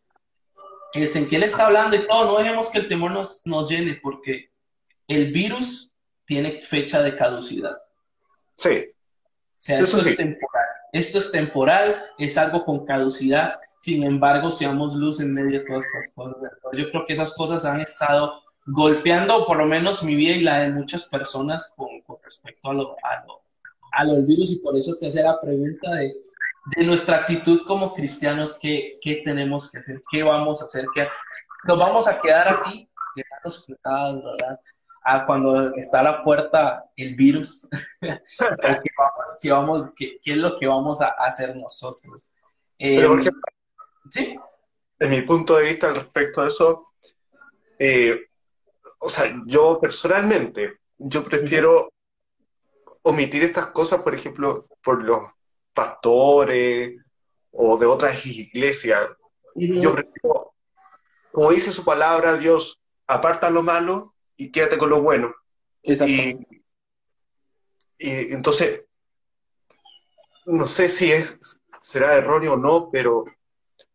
[0.93, 3.69] este, en que Él está hablando y todo, no dejemos que el temor nos, nos
[3.69, 4.51] llene, porque
[5.07, 5.91] el virus
[6.25, 7.75] tiene fecha de caducidad.
[8.55, 8.85] Sí.
[8.89, 10.66] O sea, esto es temporal.
[10.91, 13.59] Esto es temporal, es algo con caducidad.
[13.79, 16.37] Sin embargo, seamos luz en medio de todas estas cosas.
[16.73, 20.59] Yo creo que esas cosas han estado golpeando, por lo menos mi vida y la
[20.59, 21.89] de muchas personas con,
[22.23, 23.41] respecto a lo, a lo,
[23.93, 26.13] a los virus y por eso te hace la pregunta de,
[26.85, 29.95] nuestra actitud como cristianos, ¿qué, ¿qué, tenemos que hacer?
[30.11, 30.85] ¿Qué vamos a hacer?
[30.93, 31.07] ¿Qué,
[31.63, 34.59] ¿Nos vamos a quedar así, quedarnos cruzados, verdad?
[35.09, 37.65] A cuando está a la puerta el virus,
[38.01, 38.19] ¿qué,
[38.97, 42.29] vamos, qué, vamos, qué, qué, es lo que vamos a hacer nosotros?
[42.77, 43.41] Eh, Pero, ejemplo,
[44.09, 44.37] ¿sí?
[44.99, 46.87] En mi punto de vista al respecto de eso,
[47.79, 48.27] eh,
[48.99, 51.89] o sea, yo personalmente, yo prefiero
[53.03, 55.31] omitir estas cosas, por ejemplo, por los
[55.73, 56.97] pastores
[57.51, 59.07] o de otras iglesias.
[59.55, 59.95] Yo
[61.31, 65.33] como dice su palabra, Dios, aparta lo malo y quédate con lo bueno.
[65.83, 66.63] Exactamente.
[67.99, 68.81] Y, y entonces,
[70.45, 73.25] no sé si es, será erróneo o no, pero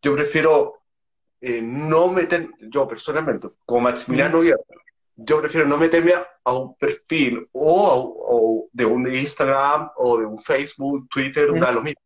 [0.03, 0.81] yo prefiero
[1.41, 4.53] eh, no meter, yo personalmente, como Maximiliano Mm.
[5.15, 10.19] Yo prefiero no meterme a, a un perfil o, a- o de un Instagram o
[10.19, 11.61] de un Facebook, Twitter, Mm.
[11.61, 12.01] da lo mismo,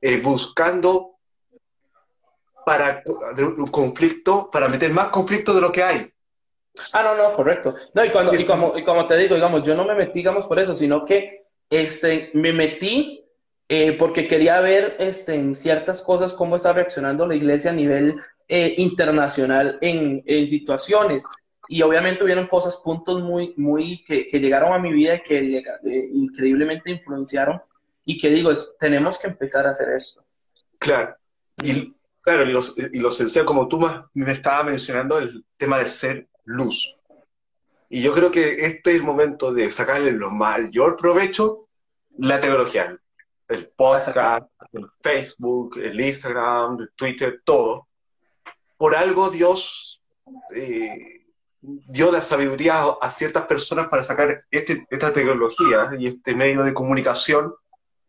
[0.00, 1.12] eh, buscando
[2.66, 3.02] para
[3.36, 6.12] de un conflicto, para meter más conflicto de lo que hay.
[6.92, 7.74] Ah, no, no, correcto.
[7.94, 10.46] No, y, cuando, y, como, y como te digo, digamos, yo no me metí, digamos,
[10.46, 13.24] por eso, sino que este, me metí
[13.68, 18.16] eh, porque quería ver este, en ciertas cosas cómo está reaccionando la iglesia a nivel
[18.48, 21.24] eh, internacional en, en situaciones.
[21.68, 25.58] Y obviamente hubieron cosas, puntos muy, muy que, que llegaron a mi vida y que
[25.58, 27.60] eh, increíblemente influenciaron.
[28.04, 30.24] Y que digo, es, tenemos que empezar a hacer esto.
[30.78, 31.16] Claro.
[31.60, 35.80] Y claro, y los, y lo esencial, como tú más me estaba mencionando, el tema
[35.80, 36.96] de ser luz.
[37.88, 41.68] Y yo creo que este es el momento de sacarle lo mayor provecho
[42.18, 42.98] la tecnología.
[43.48, 47.86] El podcast, el Facebook, el Instagram, el Twitter, todo.
[48.76, 50.02] Por algo Dios
[50.54, 51.26] eh,
[51.60, 56.74] dio la sabiduría a, ciertas personas para sacar este, esta tecnología y este medio de
[56.74, 57.54] comunicación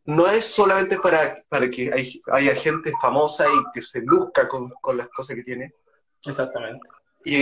[0.05, 4.69] no es solamente para, para que hay- haya gente famosa y que se luzca con,
[4.81, 5.73] con las cosas que tiene.
[6.25, 6.89] Exactamente.
[7.27, 7.35] Y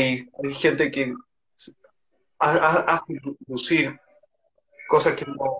[0.43, 1.13] hay gente que
[2.39, 3.99] ha- ha- hace lucir
[4.87, 5.59] cosas que no,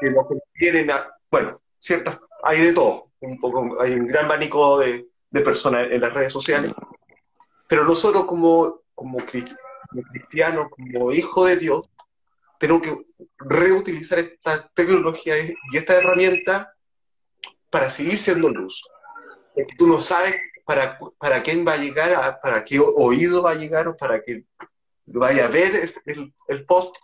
[0.00, 4.80] que no convienen a, bueno, ciertas, hay de todo, un poco, hay un gran abanico
[4.80, 6.72] de, de personas en las redes sociales,
[7.68, 9.56] pero nosotros como, como, cri-
[9.90, 11.88] como cristianos, como hijos de Dios,
[12.58, 12.96] tenemos que
[13.38, 16.74] reutilizar esta tecnología y esta herramienta
[17.70, 18.82] para seguir siendo luz.
[19.78, 20.34] Tú no sabes
[20.66, 24.44] para, para quién va a llegar, para qué oído va a llegar o para que
[25.06, 26.96] vaya a ver el, el post.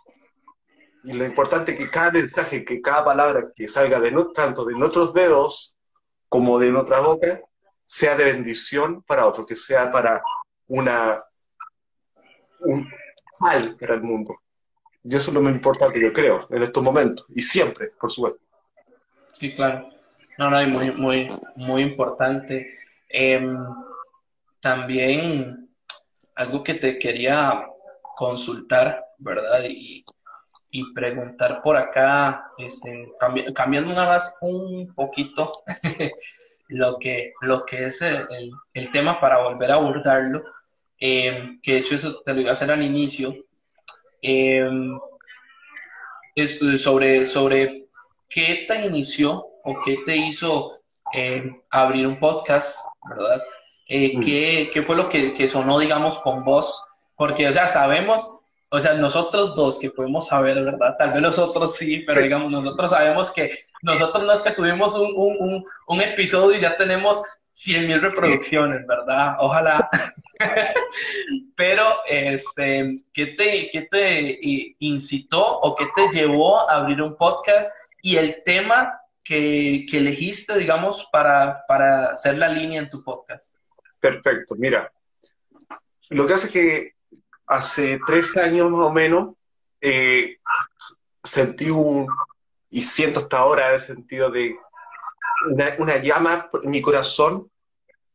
[1.05, 4.65] Y lo importante es que cada mensaje, que cada palabra que salga de no, tanto
[4.65, 5.75] de nuestros dedos
[6.29, 7.41] como de nuestra boca,
[7.85, 10.21] sea de bendición para otros, que sea para
[10.67, 11.23] una
[12.59, 12.89] un
[13.39, 14.39] mal para el mundo.
[15.03, 17.25] Y eso es lo más importante, yo creo, en estos momentos.
[17.29, 18.39] Y siempre, por supuesto.
[19.33, 19.89] Sí, claro.
[20.37, 22.73] No, no, y muy, muy, muy importante.
[23.13, 23.55] Em,
[24.59, 25.69] también
[26.35, 27.63] algo que te quería
[28.15, 29.63] consultar, ¿verdad?
[29.69, 30.03] Y,
[30.71, 35.51] y preguntar por acá, este, cambi- cambiando nada más un poquito
[36.69, 38.25] lo que, lo que es el,
[38.73, 40.43] el- tema para volver a abordarlo,
[40.97, 43.35] em, que de hecho eso te lo iba a hacer al inicio,
[44.21, 44.97] em,
[46.35, 47.85] es sobre, sobre
[48.29, 50.71] qué te inició o qué te hizo
[51.13, 53.41] eh, abrir un podcast, ¿verdad?
[53.87, 54.21] Eh, Mm.
[54.23, 56.83] ¿qué, qué fue lo que, que sonó, digamos, con vos?
[57.15, 58.39] Porque, o sea, sabemos,
[58.69, 60.95] o sea, nosotros dos que podemos saber, ¿verdad?
[60.97, 65.11] Tal vez nosotros sí, pero digamos, nosotros sabemos que nosotros no es que subimos un,
[65.15, 69.35] un, un, un episodio y ya tenemos 100 mil reproducciones, ¿verdad?
[69.39, 69.89] Ojalá.
[71.55, 77.15] Pero, este, ¿qué te, qué te i- incitó o qué te llevó a abrir un
[77.15, 83.03] podcast y el tema que, que elegiste, digamos, para, para hacer la línea en tu
[83.03, 83.53] podcast?
[83.99, 84.91] Perfecto, mira.
[86.09, 86.91] Lo que hace es que
[87.47, 89.35] hace tres años más o menos
[89.81, 90.37] eh,
[91.23, 92.07] sentí un,
[92.69, 94.55] y siento hasta ahora el sentido de
[95.49, 97.49] una, una llama en mi corazón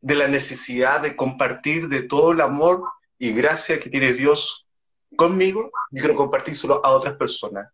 [0.01, 2.83] de la necesidad de compartir de todo el amor
[3.17, 4.67] y gracia que tiene Dios
[5.15, 7.69] conmigo, yo quiero compartírselo a otras personas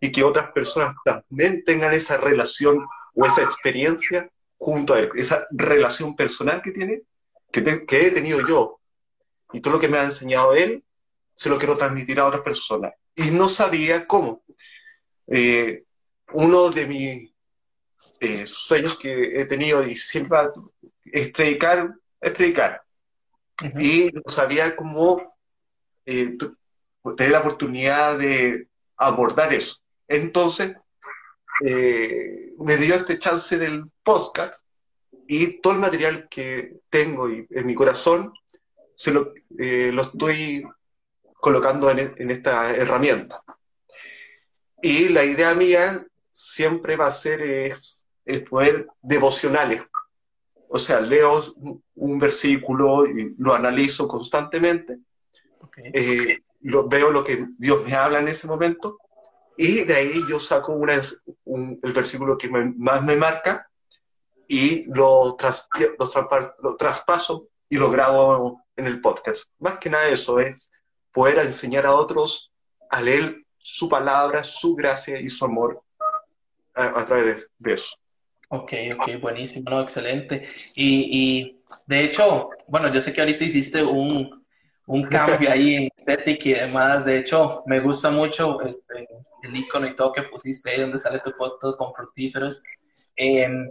[0.00, 2.84] y que otras personas también tengan esa relación
[3.14, 7.02] o esa experiencia junto a Él, esa relación personal que tiene,
[7.52, 8.80] que, te- que he tenido yo
[9.52, 10.82] y todo lo que me ha enseñado Él,
[11.34, 12.92] se lo quiero transmitir a otras personas.
[13.14, 14.42] Y no sabía cómo.
[15.26, 15.84] Eh,
[16.32, 17.32] uno de mis
[18.20, 20.38] eh, sueños que he tenido y siempre
[21.04, 22.82] es predicar, es predicar
[23.62, 23.80] Ujú.
[23.80, 25.36] y no sabía cómo
[26.06, 26.36] eh,
[27.16, 29.76] tener la oportunidad de abordar eso.
[30.08, 30.76] Entonces,
[31.64, 34.62] eh, me dio este chance del podcast
[35.28, 38.32] y todo el material que tengo y- en mi corazón
[38.96, 40.64] se lo, eh, lo estoy
[41.40, 43.42] colocando en, e- en esta herramienta.
[44.82, 49.82] Y la idea mía siempre va a ser es, es poder devocionales.
[50.68, 51.42] O sea, leo
[51.94, 54.98] un, versículo y lo analizo constantemente,
[55.60, 55.78] Ok.
[55.78, 58.98] eh, lo, veo lo que Dios me habla en ese momento
[59.56, 61.00] y de ahí yo saco una,
[61.44, 63.68] un- el versículo que me- más me marca
[64.48, 69.50] y lo, tras- lo, lo traspaso y lo grabo en el podcast.
[69.58, 70.68] Más que nada eso es
[71.12, 72.50] poder enseñar a otros
[72.90, 75.80] a leer su palabra, su gracia y su amor
[76.74, 77.96] a, través de, eso.
[78.48, 80.48] Ok, ok, buenísimo, no, excelente.
[80.74, 84.33] Y, y de hecho, bueno, yo sé que ahorita hiciste un,
[84.86, 87.04] un cambio ahí en estética y demás.
[87.04, 89.08] De hecho, me gusta mucho este,
[89.42, 92.62] el icono y todo que pusiste ahí donde sale tu foto con fructíferos.
[93.16, 93.70] Em,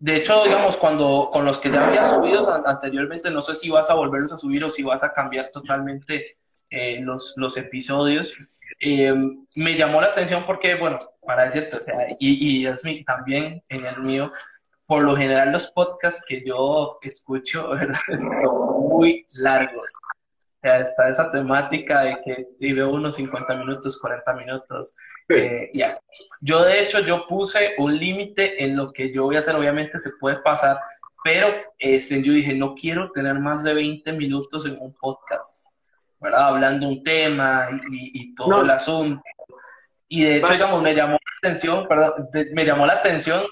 [0.00, 3.90] de hecho, digamos, cuando con los que ya había subido anteriormente, no sé si vas
[3.90, 6.38] a volverlos a subir o si vas a cambiar totalmente
[6.70, 8.36] eh, los, los episodios.
[8.80, 13.02] Em, me llamó la atención porque, bueno, para decirte, o sea, y, y es mi,
[13.04, 14.30] también en el mío,
[14.88, 17.60] por lo general los podcasts que yo escucho
[18.42, 19.82] son muy largos.
[19.82, 24.96] O sea, está esa temática de que vive unos 50 minutos, 40 minutos
[25.28, 26.00] eh, y así.
[26.40, 29.54] Yo, de hecho, yo puse un límite en lo que yo voy a hacer.
[29.56, 30.80] Obviamente se puede pasar,
[31.22, 35.66] pero este, yo dije, no quiero tener más de 20 minutos en un podcast,
[36.18, 36.48] ¿verdad?
[36.48, 39.22] Hablando un tema y, todo el asunto.
[40.08, 43.42] Y de hecho, digamos, me llamó la atención, perdón, me llamó la atención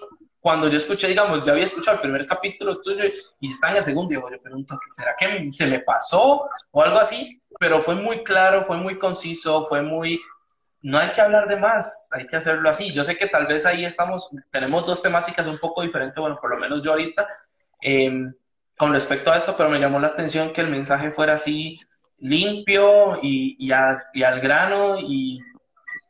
[0.47, 3.03] cuando yo escuché, digamos, ya había escuchado el primer capítulo tuyo
[3.41, 7.01] y está en el segundo, yo me pregunto, ¿será que se me pasó o algo
[7.01, 7.43] así?
[7.59, 10.21] Pero fue muy claro, fue muy conciso, fue muy...
[10.83, 12.93] No hay que hablar de más, hay que hacerlo así.
[12.93, 16.51] Yo sé que tal vez ahí estamos, tenemos dos temáticas un poco diferentes, bueno, por
[16.51, 17.27] lo menos yo ahorita,
[17.81, 18.33] em,
[18.79, 21.77] con respecto a eso, pero me llamó la atención que el mensaje fuera así
[22.19, 25.41] limpio y, y, al grano y,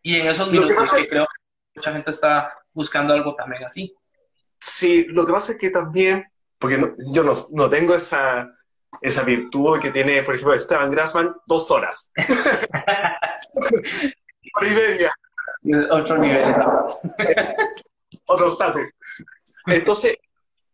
[0.02, 3.96] y en esos minutos que creo que mucha gente está buscando algo también así.
[4.60, 6.24] Sí, lo que pasa es que también,
[6.58, 8.50] porque yo no, no, tengo esa,
[9.00, 12.10] esa virtud que tiene, por ejemplo, Esteban Grassman, dos horas.
[14.62, 15.12] y media.
[15.90, 16.54] Otro nivel.
[18.26, 18.82] Otro estatus.
[19.66, 20.16] Entonces,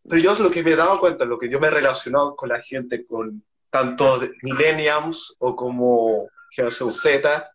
[0.05, 2.61] yo lo que me he dado cuenta, lo que yo me he relacionado con la
[2.61, 7.51] gente, con tanto millennials o como generación Z,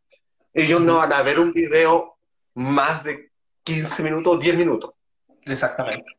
[0.53, 2.17] ellos no van a ver un video
[2.55, 3.31] más de
[3.63, 4.93] 15 minutos, 10 minutos.
[5.47, 6.11] Exactamente.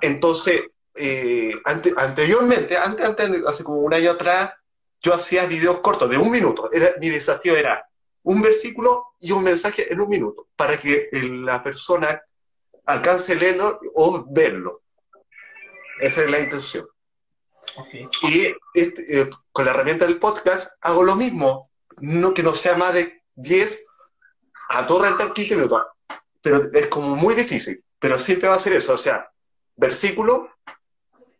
[0.00, 0.62] Entonces,
[0.94, 4.52] eh, anteriormente, antes, antes, hace como un año atrás,
[5.00, 6.70] yo hacía videos cortos de un minuto.
[6.72, 7.86] Era, mi desafío era
[8.22, 12.20] un versículo y un mensaje en un minuto, para que la persona
[12.86, 14.82] alcance a leerlo o verlo.
[16.00, 16.86] Esa es la intención.
[18.22, 22.76] Y este, eh, con la herramienta del podcast hago lo mismo, no que no sea
[22.76, 23.84] más de 10
[24.70, 25.82] a todo rentar 15 minutos,
[26.42, 29.30] pero es como muy difícil, pero siempre va a ser eso, o sea,
[29.76, 30.50] versículo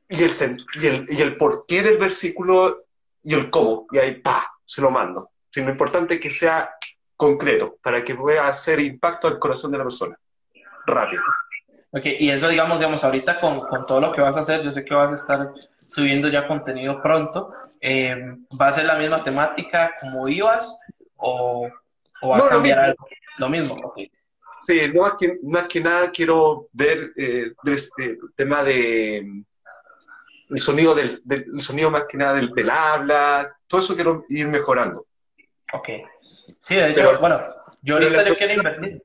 [0.08, 0.30] y el,
[0.74, 2.84] y el, y el porqué del versículo
[3.22, 3.86] y el cómo.
[3.90, 5.30] Y ahí, pa, se lo mando.
[5.50, 6.70] Si lo importante es que sea
[7.16, 10.16] concreto para que pueda hacer impacto al corazón de la persona.
[10.86, 11.22] Rápido.
[11.90, 14.70] Ok, y eso, digamos, digamos, ahorita con, con todo lo que vas a hacer, yo
[14.70, 17.52] sé que vas a estar subiendo ya contenido pronto.
[17.80, 20.78] Eh, ¿Va a ser la misma temática como ibas
[21.16, 21.68] o,
[22.22, 23.08] o va a cambiar algo?
[23.38, 23.98] Lo mismo, ok.
[24.64, 29.44] Sí, no, más que, más que nada quiero ver eh, este tema de
[30.48, 31.20] el sonido del,
[31.60, 35.06] sonido más que nada del, del, habla, todo eso quiero ir mejorando.
[35.72, 35.88] Ok.
[36.58, 37.40] Sí, de hecho, bueno,
[37.82, 39.02] yo ahorita yo quiero invertir.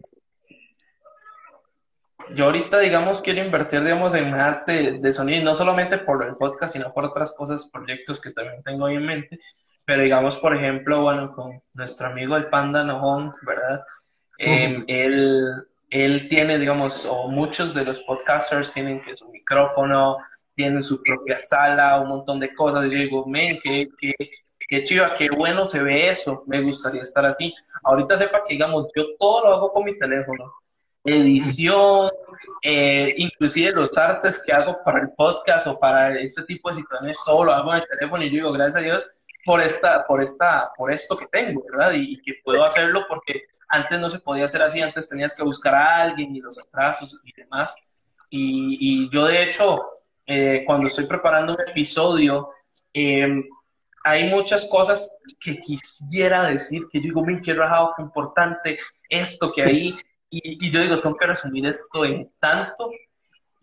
[2.34, 6.36] Yo ahorita, digamos, quiero invertir, digamos, en más de, de sonido, no solamente por el
[6.36, 9.40] podcast, sino por otras cosas, proyectos que también tengo ahí en mente.
[9.84, 13.84] Pero digamos, por ejemplo, bueno, con nuestro amigo el Panda Nojón, ¿verdad?
[14.44, 20.18] Em, él, él tiene, digamos, o muchos de los podcasters tienen que su micrófono,
[20.56, 22.86] tienen su propia sala, un montón de cosas.
[22.86, 24.14] Y yo digo, men, qué, qué,
[24.68, 27.54] qué chiva, qué bueno se ve eso, me gustaría estar así.
[27.84, 30.52] Ahorita sepa que, digamos, yo todo lo hago con mi teléfono.
[31.04, 32.10] Edición,
[32.64, 37.20] eh, inclusive los artes que hago para el podcast o para este tipo de situaciones,
[37.26, 39.12] todo lo hago en el teléfono y yo digo, gracias a Dios
[39.46, 41.94] por esta, por esta, por esto que tengo, ¿verdad?
[41.94, 45.74] y que puedo hacerlo porque antes no se podía hacer así, antes tenías que buscar
[45.74, 47.74] a alguien y los atrasos y demás.
[48.30, 49.84] Y, yo, de hecho,
[50.26, 52.50] eh, cuando estoy preparando un episodio,
[52.94, 53.44] em,
[54.04, 58.78] hay muchas cosas que quisiera decir, que yo digo, me quiero dejar importante
[59.10, 59.98] esto que hay,
[60.30, 62.90] y, y, yo digo, tengo que resumir esto en tanto,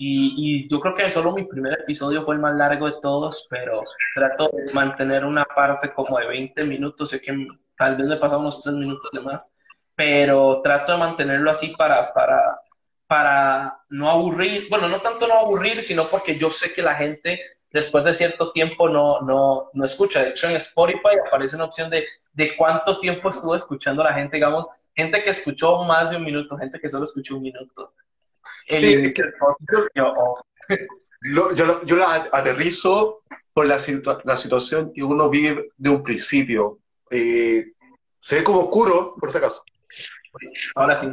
[0.01, 3.49] y, y, yo creo que solo mi primer episodio fue el más largo de todos,
[3.51, 3.83] pero
[4.15, 8.19] trato de mantener una parte como de 20 minutos, sé que tal vez me he
[8.19, 9.53] pasado unos 3 minutos de más,
[9.97, 12.61] pero trato de mantenerlo así para, para,
[13.09, 17.41] para no aburrir, bueno, no tanto no aburrir, sino porque yo sé que la gente
[17.73, 20.23] después de cierto tiempo no, no, no escucha.
[20.23, 24.37] De hecho, en Spotify aparece una opción de, de cuánto tiempo estuvo escuchando la gente,
[24.37, 27.93] digamos, gente que escuchó más de un minuto, gente que solo escuchó un minuto.
[28.69, 29.15] Sí,
[29.95, 30.41] yo, oh.
[31.55, 33.23] yo, yo, la aterrizo
[33.53, 33.79] por la,
[34.25, 36.79] la situación que uno vive de un principio.
[37.11, 37.73] Eh,
[38.21, 39.63] Se ve como oscuro, por si acaso.
[40.75, 41.09] Ahora sí,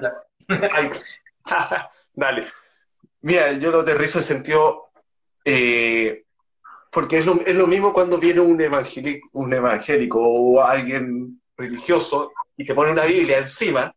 [2.14, 2.46] Dale.
[3.22, 4.92] Mira, yo lo aterrizo en sentido.
[5.44, 6.26] Eh,
[6.92, 12.32] porque es lo, es lo, mismo cuando viene un evangélico, un evangélico o alguien religioso
[12.56, 13.94] y te pone una Biblia encima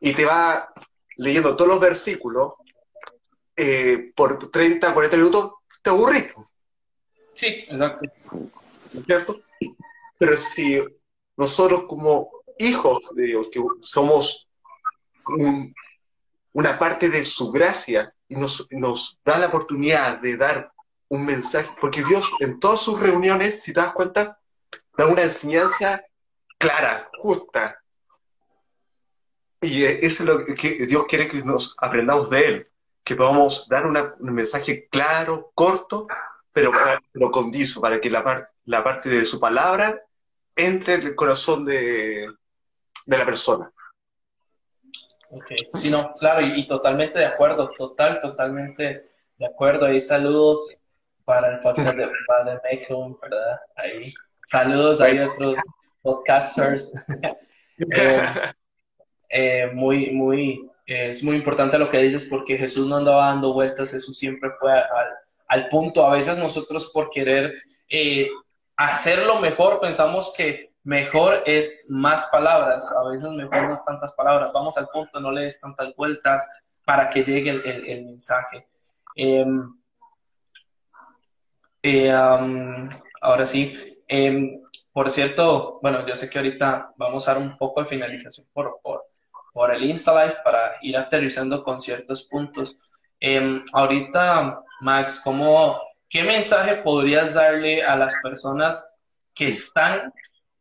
[0.00, 0.72] y te va
[1.20, 2.54] leyendo todos los versículos
[3.56, 5.52] eh, por 30, 40 minutos,
[5.82, 6.32] te aburrís.
[7.34, 8.08] Sí, exacto.
[9.06, 9.40] ¿Cierto?
[10.18, 10.80] Pero si
[11.36, 14.48] nosotros como hijos de Dios, que somos
[16.52, 20.72] una parte de su gracia y nos, nos da la oportunidad de dar
[21.08, 24.40] un mensaje, porque Dios en todas sus reuniones, si te das cuenta,
[24.96, 26.02] da una enseñanza
[26.58, 27.79] clara, justa.
[29.62, 32.68] Y eso es lo que Dios quiere que nos aprendamos de Él,
[33.04, 36.06] que podamos dar un mensaje claro, corto,
[36.52, 36.72] pero,
[37.12, 40.02] lo condizo, para que la, la parte de su palabra
[40.56, 42.26] entre en el corazón de,
[43.06, 43.70] de la persona.
[45.30, 49.86] Ok, sí, no, claro, y, totalmente de acuerdo, total, totalmente de acuerdo.
[49.86, 50.82] Ahí saludos
[51.24, 52.60] para el podcast de Padre
[53.22, 53.60] ¿verdad?
[53.76, 55.56] Ahí, saludos, hay otros
[56.02, 56.92] podcasters.
[57.96, 58.52] Eh,
[59.30, 63.90] eh, muy, muy, es muy importante lo que dices porque Jesús no andaba dando vueltas,
[63.90, 65.08] Jesús siempre fue al,
[65.50, 66.06] al punto.
[66.06, 67.54] A veces nosotros por querer
[67.88, 68.28] eh,
[68.76, 74.52] hacerlo mejor pensamos que mejor es más palabras, a veces mejor no es tantas palabras,
[74.54, 76.48] vamos al punto, no le des tantas vueltas
[76.86, 78.66] para que llegue el, mensaje.
[79.14, 79.74] Em,
[81.82, 83.74] eh, ahora sí,
[84.08, 84.62] em,
[84.92, 88.80] por cierto, bueno, yo sé que ahorita vamos a dar un poco de finalización por,
[88.82, 89.04] por,
[89.52, 92.78] por el Insta Live para ir aterrizando con ciertos puntos.
[93.18, 98.94] Em, ahorita, Max, ¿cómo, ¿qué mensaje podrías darle a las personas
[99.34, 100.12] que están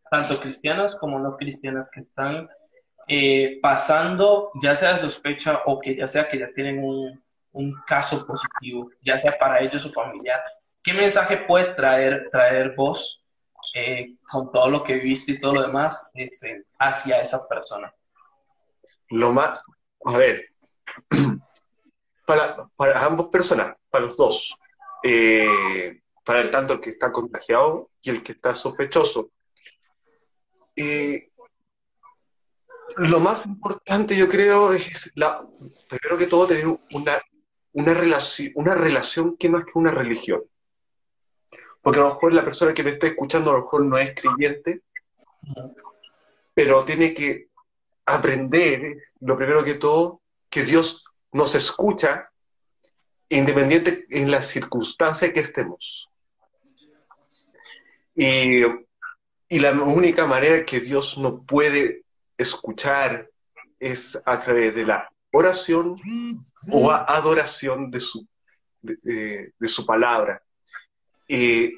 [0.10, 2.50] tanto cristianas como no cristianas, que están
[3.08, 7.24] eh, pasando, ya sea sospecha o que ya sea que ya tienen un,
[7.88, 10.42] caso positivo, ya sea para ellos o familiar.
[10.84, 13.26] ¿Qué mensaje puede traer, traer vos
[13.74, 17.94] eh, con todo lo que viste y todo lo demás este, hacia esa persona?
[19.10, 19.62] Lo más,
[20.06, 20.50] a ver,
[22.26, 24.56] para, para ambas personas, para los dos,
[25.04, 29.32] eh, para el tanto el que está contagiado y el que está sospechoso,
[32.98, 35.46] lo más importante, yo creo, es la,
[35.88, 37.22] primero que todo tener una,
[37.74, 40.44] una, relación, una relación que más que una religión.
[41.82, 44.14] Porque a lo mejor la persona que me está escuchando a lo mejor no es
[44.14, 44.82] creyente,
[46.54, 47.49] pero tiene que
[48.16, 52.30] aprender, lo primero que todo, que Dios nos escucha
[53.30, 56.08] independiente en la circunstancia que estemos.
[58.16, 58.64] Y
[59.52, 62.04] y la única manera que Dios no puede
[62.38, 63.28] escuchar
[63.80, 65.96] es a través de la oración
[66.70, 68.28] o adoración de su,
[68.82, 70.42] de, su palabra.
[71.28, 71.74] y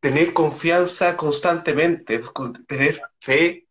[0.00, 2.20] tener confianza constantemente,
[2.68, 3.66] tener fe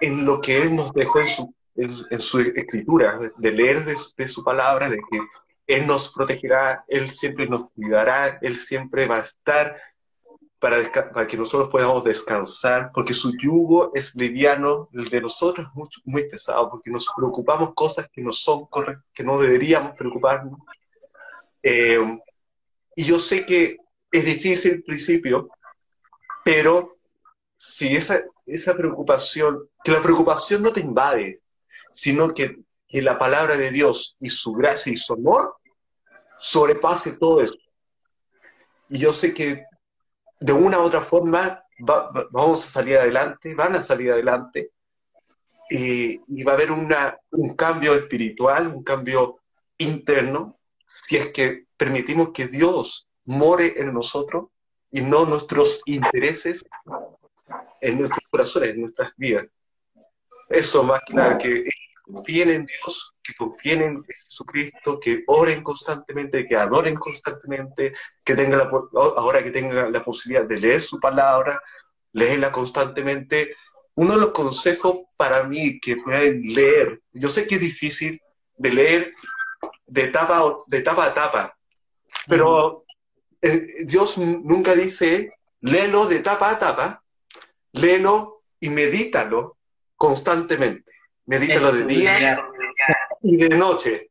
[0.00, 4.28] en lo que Él nos dejó en su, en, su escritura, de leer de, de,
[4.28, 5.20] su palabra, de que
[5.66, 9.76] Él nos protegerá, Él siempre nos cuidará, Él siempre va a estar
[10.58, 10.78] para,
[11.12, 15.88] para, que nosotros podamos descansar, porque su yugo es liviano, el de nosotros es muy,
[16.04, 20.58] muy pesado, porque nos preocupamos cosas que no son correctas, que no deberíamos preocuparnos.
[21.62, 22.18] Eh,
[22.96, 23.76] y yo sé que
[24.10, 25.48] es difícil al principio,
[26.44, 26.96] pero
[27.56, 31.40] si esa, esa preocupación, que la preocupación no te invade,
[31.92, 35.56] sino que, que la palabra de Dios y su gracia y su amor
[36.38, 37.58] sobrepase todo eso.
[38.88, 39.64] Y yo sé que
[40.40, 44.72] de una u otra forma vamos a salir adelante, van a salir adelante,
[45.70, 49.40] y, va a haber una, un cambio espiritual, un cambio
[49.76, 54.46] interno, si es que permitimos que Dios more en nosotros
[54.90, 56.64] y no nuestros intereses
[57.80, 59.46] en nuestros corazones, en nuestras vidas.
[60.48, 61.64] Eso más que nada que
[62.02, 67.92] confíen en Dios, que confíen en Jesucristo, que oren constantemente, que adoren constantemente,
[68.24, 68.70] que tengan la,
[69.16, 71.60] ahora que tengan la posibilidad de leer su palabra,
[72.12, 73.54] leerla constantemente.
[73.94, 78.20] Uno de los consejos para mí que pueden leer, yo sé que es difícil
[78.56, 79.14] de leer
[79.86, 81.58] de etapa, de etapa a etapa,
[82.26, 82.84] pero
[83.42, 87.02] eh, Dios nunca dice, léelo de etapa a etapa,
[87.72, 89.56] léelo y medítalo
[89.96, 90.92] constantemente.
[91.26, 92.16] Medítalo de día
[93.22, 94.10] y de noche.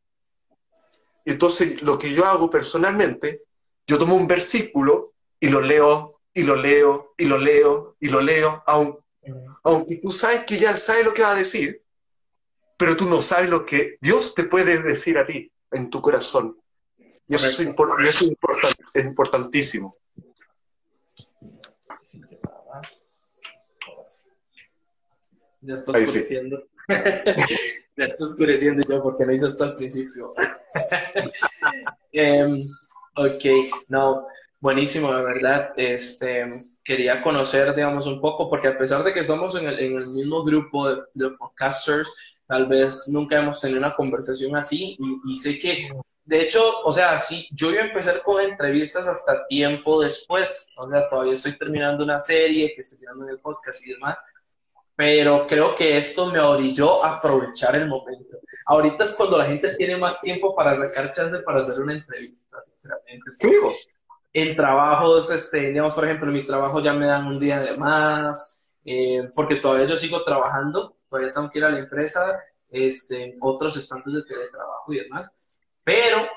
[1.26, 3.42] Entonces, lo que yo hago personalmente,
[3.86, 8.22] yo tomo un versículo y lo leo, y lo leo, y lo leo, y lo
[8.22, 8.98] leo, aun
[9.64, 11.82] aunque tú sabes que ya sabes lo que va a decir,
[12.78, 16.58] pero tú no sabes lo que Dios te puede decir a ti en tu corazón.
[17.28, 17.48] Y eso,
[18.08, 19.92] es, impor- es importantísimo.
[25.62, 26.10] Ya está Ahí sí.
[26.10, 26.64] oscureciendo.
[26.88, 30.32] ya está oscureciendo yo porque no hice esto al principio.
[32.12, 32.60] Em,
[33.16, 33.46] ok,
[33.90, 34.28] no,
[34.60, 35.72] buenísimo, de verdad.
[35.78, 36.44] Este,
[36.84, 40.06] quería conocer, digamos, un poco, porque a pesar de que somos en el, en el
[40.06, 42.14] mismo grupo de, de podcasters,
[42.48, 45.90] tal vez nunca hemos tenido una conversación así y, y sé que,
[46.26, 50.90] de hecho, o sea, sí, yo iba a empezar con entrevistas hasta tiempo después, o
[50.90, 54.18] sea, todavía estoy terminando una serie que estoy tirando en el podcast y demás,
[54.98, 58.40] pero creo que esto me orilló a aprovechar el momento.
[58.66, 62.58] Ahorita es cuando la gente tiene más tiempo para sacar chance para hacer una entrevista,
[62.64, 63.32] sinceramente.
[63.40, 63.72] Fijo.
[64.34, 67.78] En trabajos, este, digamos, por ejemplo, en mi trabajo ya me dan un día de
[67.78, 73.36] más, eh, porque todavía yo sigo trabajando, todavía tengo que ir a la empresa, este,
[73.40, 76.28] otros estantes de teletrabajo y demás, pero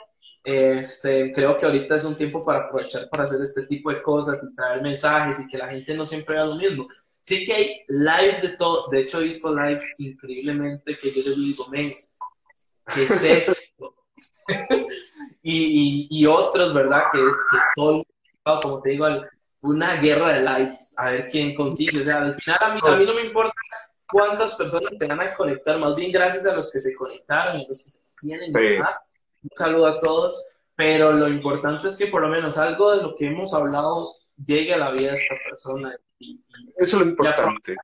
[0.44, 4.42] este, creo que ahorita es un tiempo para aprovechar para hacer este tipo de cosas
[4.44, 6.86] y traer mensajes y que la gente no siempre haga lo mismo.
[7.22, 11.36] Sí que hay live de todo, de hecho he visto live increíblemente que yo les
[11.36, 11.86] digo, men,
[12.94, 13.94] ¿qué es esto?
[15.42, 17.04] y, y, y otros, ¿verdad?
[17.12, 18.04] Que, que todo,
[18.62, 19.06] como te digo,
[19.62, 22.02] una guerra de likes, a ver quién consigue.
[22.02, 23.54] O sea, al final a mí, a mí no me importa
[24.10, 27.58] cuántas personas se van a conectar, más bien gracias a los que se conectaron, a
[27.58, 29.08] los que se tienen y demás.
[29.42, 33.16] Un saludo a todos, pero lo importante es que por lo menos algo de lo
[33.16, 34.12] que hemos hablado
[34.44, 37.74] llegue a la vida de esta persona y, y Eso es lo importante.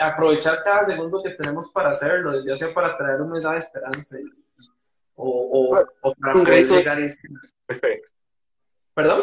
[0.00, 4.16] aprovechar cada segundo que tenemos para hacerlo, ya sea para traer un mensaje de esperanza
[4.18, 4.68] y- y-
[5.16, 5.70] o,
[6.18, 7.28] para Un poder llegar a este-
[7.66, 8.10] Perfecto.
[8.94, 9.20] ¿Perdón?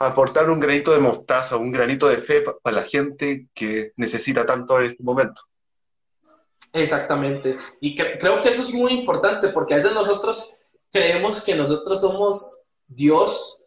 [0.00, 4.44] Aportar un granito de mostaza, un granito de fe pa- para la gente que necesita
[4.46, 5.42] tanto en este momento.
[6.72, 7.58] Exactamente.
[7.80, 10.56] Y cre- creo que eso es muy importante porque a veces nosotros
[10.92, 13.57] creemos que nosotros somos Dios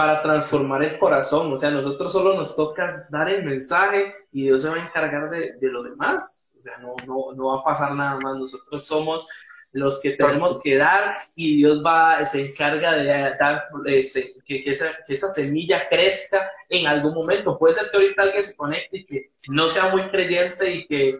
[0.00, 1.52] para transformar el corazón.
[1.52, 5.28] O sea, nosotros solo nos toca dar el mensaje y Dios se va a encargar
[5.28, 6.50] de, de lo demás.
[6.56, 8.40] O sea, no, no, no va a pasar nada más.
[8.40, 9.28] Nosotros somos
[9.72, 13.04] los que tenemos que dar y Dios va, se encarga de
[13.38, 17.58] dar este, que, que esa, que esa semilla crezca en algún momento.
[17.58, 21.18] Puede ser que ahorita alguien se conecte y que no sea muy creyente y que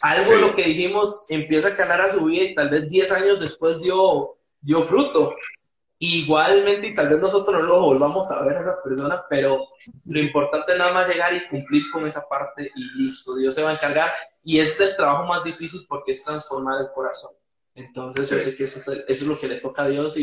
[0.00, 3.12] algo de lo que dijimos empieza a calar a su vida y tal vez 10
[3.12, 5.36] años después dio, dio fruto.
[6.00, 9.58] Igualmente, y tal vez nosotros no lo volvamos a ver a esa persona, pero
[10.04, 13.62] lo importante es nada más llegar y cumplir con esa parte y listo, Dios se
[13.62, 14.12] va a encargar.
[14.44, 17.32] Y es el trabajo más difícil porque es transformar el corazón.
[17.74, 18.40] Entonces, yo Sí.
[18.40, 20.22] sé que eso es, eso es lo que le toca a Dios y,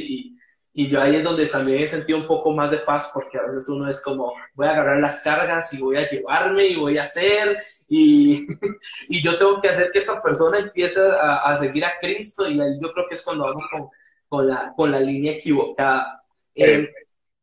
[0.73, 3.37] y, y yo ahí es donde también he sentido un poco más de paz porque
[3.37, 6.77] a veces uno es como, voy a agarrar las cargas y voy a llevarme y
[6.79, 7.57] voy a hacer
[7.89, 8.45] y,
[9.09, 12.59] y yo tengo que hacer que esa persona empiece a, a seguir a Cristo y
[12.59, 13.89] ahí yo creo que es cuando vamos con,
[14.27, 16.19] con, la, con la línea equivocada.
[16.53, 16.89] Eh,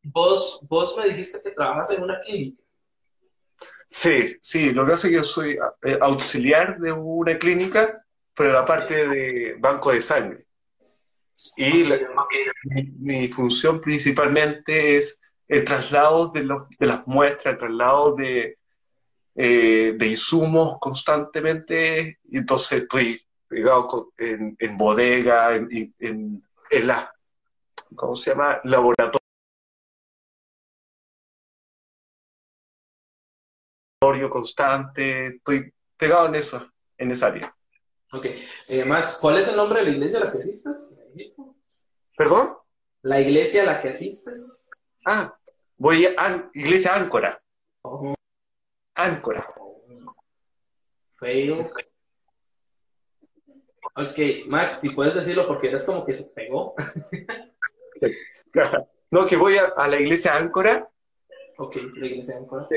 [0.03, 2.61] vos, vos me dijiste que trabajas en una clínica.
[3.87, 8.03] Sí, sí, lo que pasa es que yo soy eh, auxiliar de una clínica,
[8.35, 10.45] pero la parte de banco de sangre.
[11.57, 11.97] Y la-
[12.63, 18.57] mi, mi función principalmente es el traslado de, los, de las muestras, el traslado de,
[19.35, 22.19] eh, de insumos constantemente.
[22.29, 23.21] Y entonces estoy
[24.17, 26.43] en, en bodega, en, en,
[26.77, 27.13] en la,
[27.95, 28.59] ¿cómo se llama?
[28.63, 29.19] Laboratorio
[34.29, 35.27] constante.
[35.37, 36.67] Estoy pegado en eso,
[36.97, 37.55] en esa área.
[38.11, 38.25] Ok.
[38.25, 41.43] Eh, Max, ¿cuál es el nombre de la iglesia a la que iglesia?
[42.15, 42.57] ¿Perdón?
[43.01, 44.59] ¿La iglesia a la que asistes?
[45.05, 45.35] Ah,
[45.77, 47.41] voy a An- Iglesia Áncora.
[47.81, 48.13] Oh,
[48.95, 49.47] Áncora.
[51.19, 51.69] fail.
[53.95, 56.73] Ok, Max, si puedes decirlo porque eres como que se pegó.
[59.11, 60.89] No, que voy a, a la iglesia Áncora,
[61.57, 62.67] Ok, la iglesia Áncora.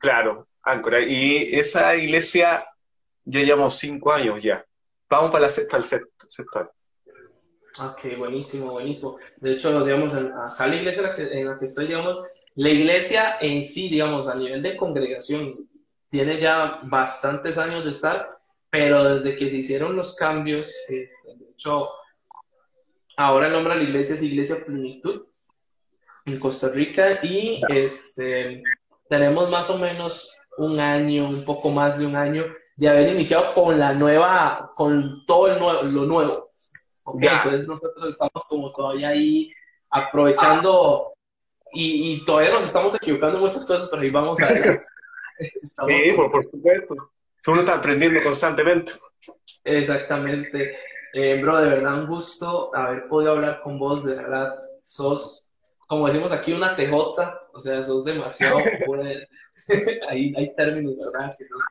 [0.00, 1.00] claro, Áncora.
[1.00, 2.66] Y esa iglesia
[3.24, 4.64] ya llevamos cinco años ya.
[5.08, 6.70] Vamos para, la, para el sexto, año.
[7.80, 9.18] Ok, buenísimo, buenísimo.
[9.36, 12.22] De hecho, digamos, acá la iglesia en la, que, en la que estoy, digamos,
[12.56, 15.50] la iglesia en sí, digamos, a nivel de congregación,
[16.08, 18.26] tiene ya bastantes años de estar,
[18.74, 21.88] pero desde que se hicieron los cambios, este, de hecho,
[23.16, 25.26] ahora el nombre de la iglesia es Iglesia Plenitud
[26.24, 28.64] en Costa Rica y este,
[29.08, 33.46] tenemos más o menos un año, un poco más de un año de haber iniciado
[33.54, 36.48] con la nueva, con todo el nuevo, lo nuevo.
[37.20, 39.50] Entonces nosotros estamos como todavía ahí
[39.90, 41.12] aprovechando
[41.72, 44.80] y, y todavía nos estamos equivocando en muchas cosas, pero ahí vamos a ver.
[45.62, 46.94] Sí, por supuesto.
[47.46, 48.92] Uno está aprendiendo constantemente.
[49.64, 50.76] Exactamente.
[51.12, 55.44] Eh, bro, de verdad un gusto haber podido hablar con vos, de verdad, sos,
[55.86, 56.92] como decimos aquí, una TJ,
[57.52, 58.58] o sea, sos demasiado,
[60.08, 61.32] hay, hay términos, ¿verdad?
[61.38, 61.62] Que sos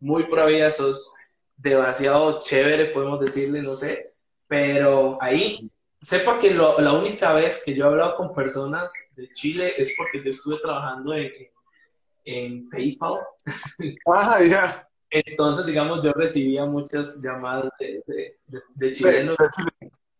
[0.00, 1.14] muy pura sos
[1.56, 4.12] demasiado chévere, podemos decirle, no sé,
[4.48, 5.70] pero ahí,
[6.00, 10.24] sepa que la única vez que yo he hablado con personas de Chile es porque
[10.24, 11.30] yo estuve trabajando en,
[12.24, 13.14] en PayPal.
[14.06, 14.87] Ah, ya.
[15.10, 18.36] Entonces, digamos, yo recibía muchas llamadas de,
[18.74, 19.36] de, chilenos.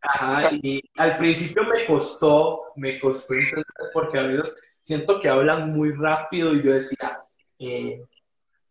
[0.00, 5.70] Ajá, y al principio me costó, me costó entender porque a veces siento que hablan
[5.70, 7.20] muy rápido y yo decía,
[7.58, 8.00] eh,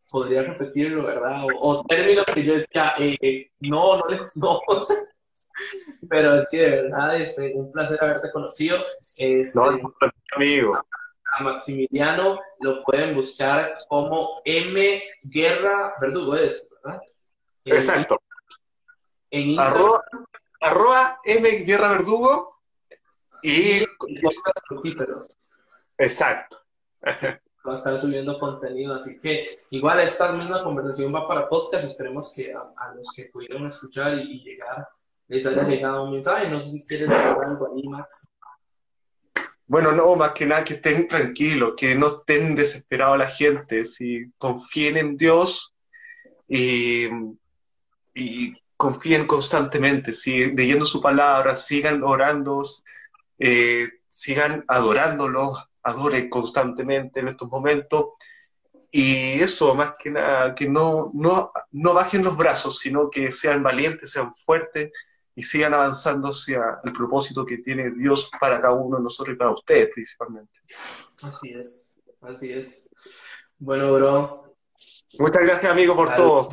[0.09, 1.43] podría repetirlo, ¿verdad?
[1.61, 4.03] O, términos que yo decía, eh, no, no,
[4.35, 4.61] no.
[6.09, 8.77] Pero es que de verdad es este, un placer haberte conocido.
[9.17, 9.93] Este, no,
[10.35, 10.71] amigo
[11.37, 17.01] a Maximiliano lo pueden buscar como M Guerra Verdugo, es, ¿verdad?
[17.65, 18.19] Exacto.
[19.29, 20.01] En Instagram.
[20.59, 22.59] Arroba, M Guerra Verdugo
[23.43, 23.83] y.
[25.97, 26.57] Exacto.
[27.67, 31.83] Va a estar subiendo contenido, así que igual esta misma conversación va para podcast.
[31.83, 34.87] Esperemos que a, los que pudieron escuchar y, llegar
[35.27, 36.47] les haya llegado un mensaje.
[36.49, 38.29] No sé si quieres decir algo ahí, Max.
[39.69, 44.31] Bueno, no, más que nada que estén tranquilos, que no estén desesperados la gente, si
[44.37, 45.75] confíen en Dios
[46.47, 47.09] y,
[48.77, 52.61] confíen constantemente, si, leyendo su palabra, sigan orando,
[53.39, 58.11] eh, sigan adorándolo, adoren constantemente en estos momentos.
[58.89, 63.63] Y eso, más que nada, que no, no, no bajen los brazos, sino que sean
[63.63, 64.91] valientes, sean fuertes
[65.37, 69.37] y sigan avanzando hacia el propósito que tiene Dios para cada uno de nosotros y
[69.37, 70.51] para ustedes principalmente.
[71.23, 72.89] Así es, así es.
[73.59, 74.55] Bueno, bro.
[75.19, 76.49] Muchas gracias, amigo, por todo.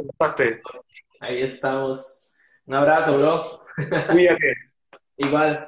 [1.21, 2.35] Ahí estamos.
[2.67, 4.07] Un abrazo, bro.
[4.13, 4.55] Cuídate.
[5.17, 5.67] Igual.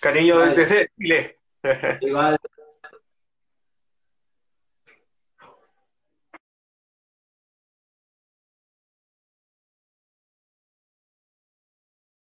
[0.00, 1.38] Cariño desde Chile.
[2.00, 2.38] Igual.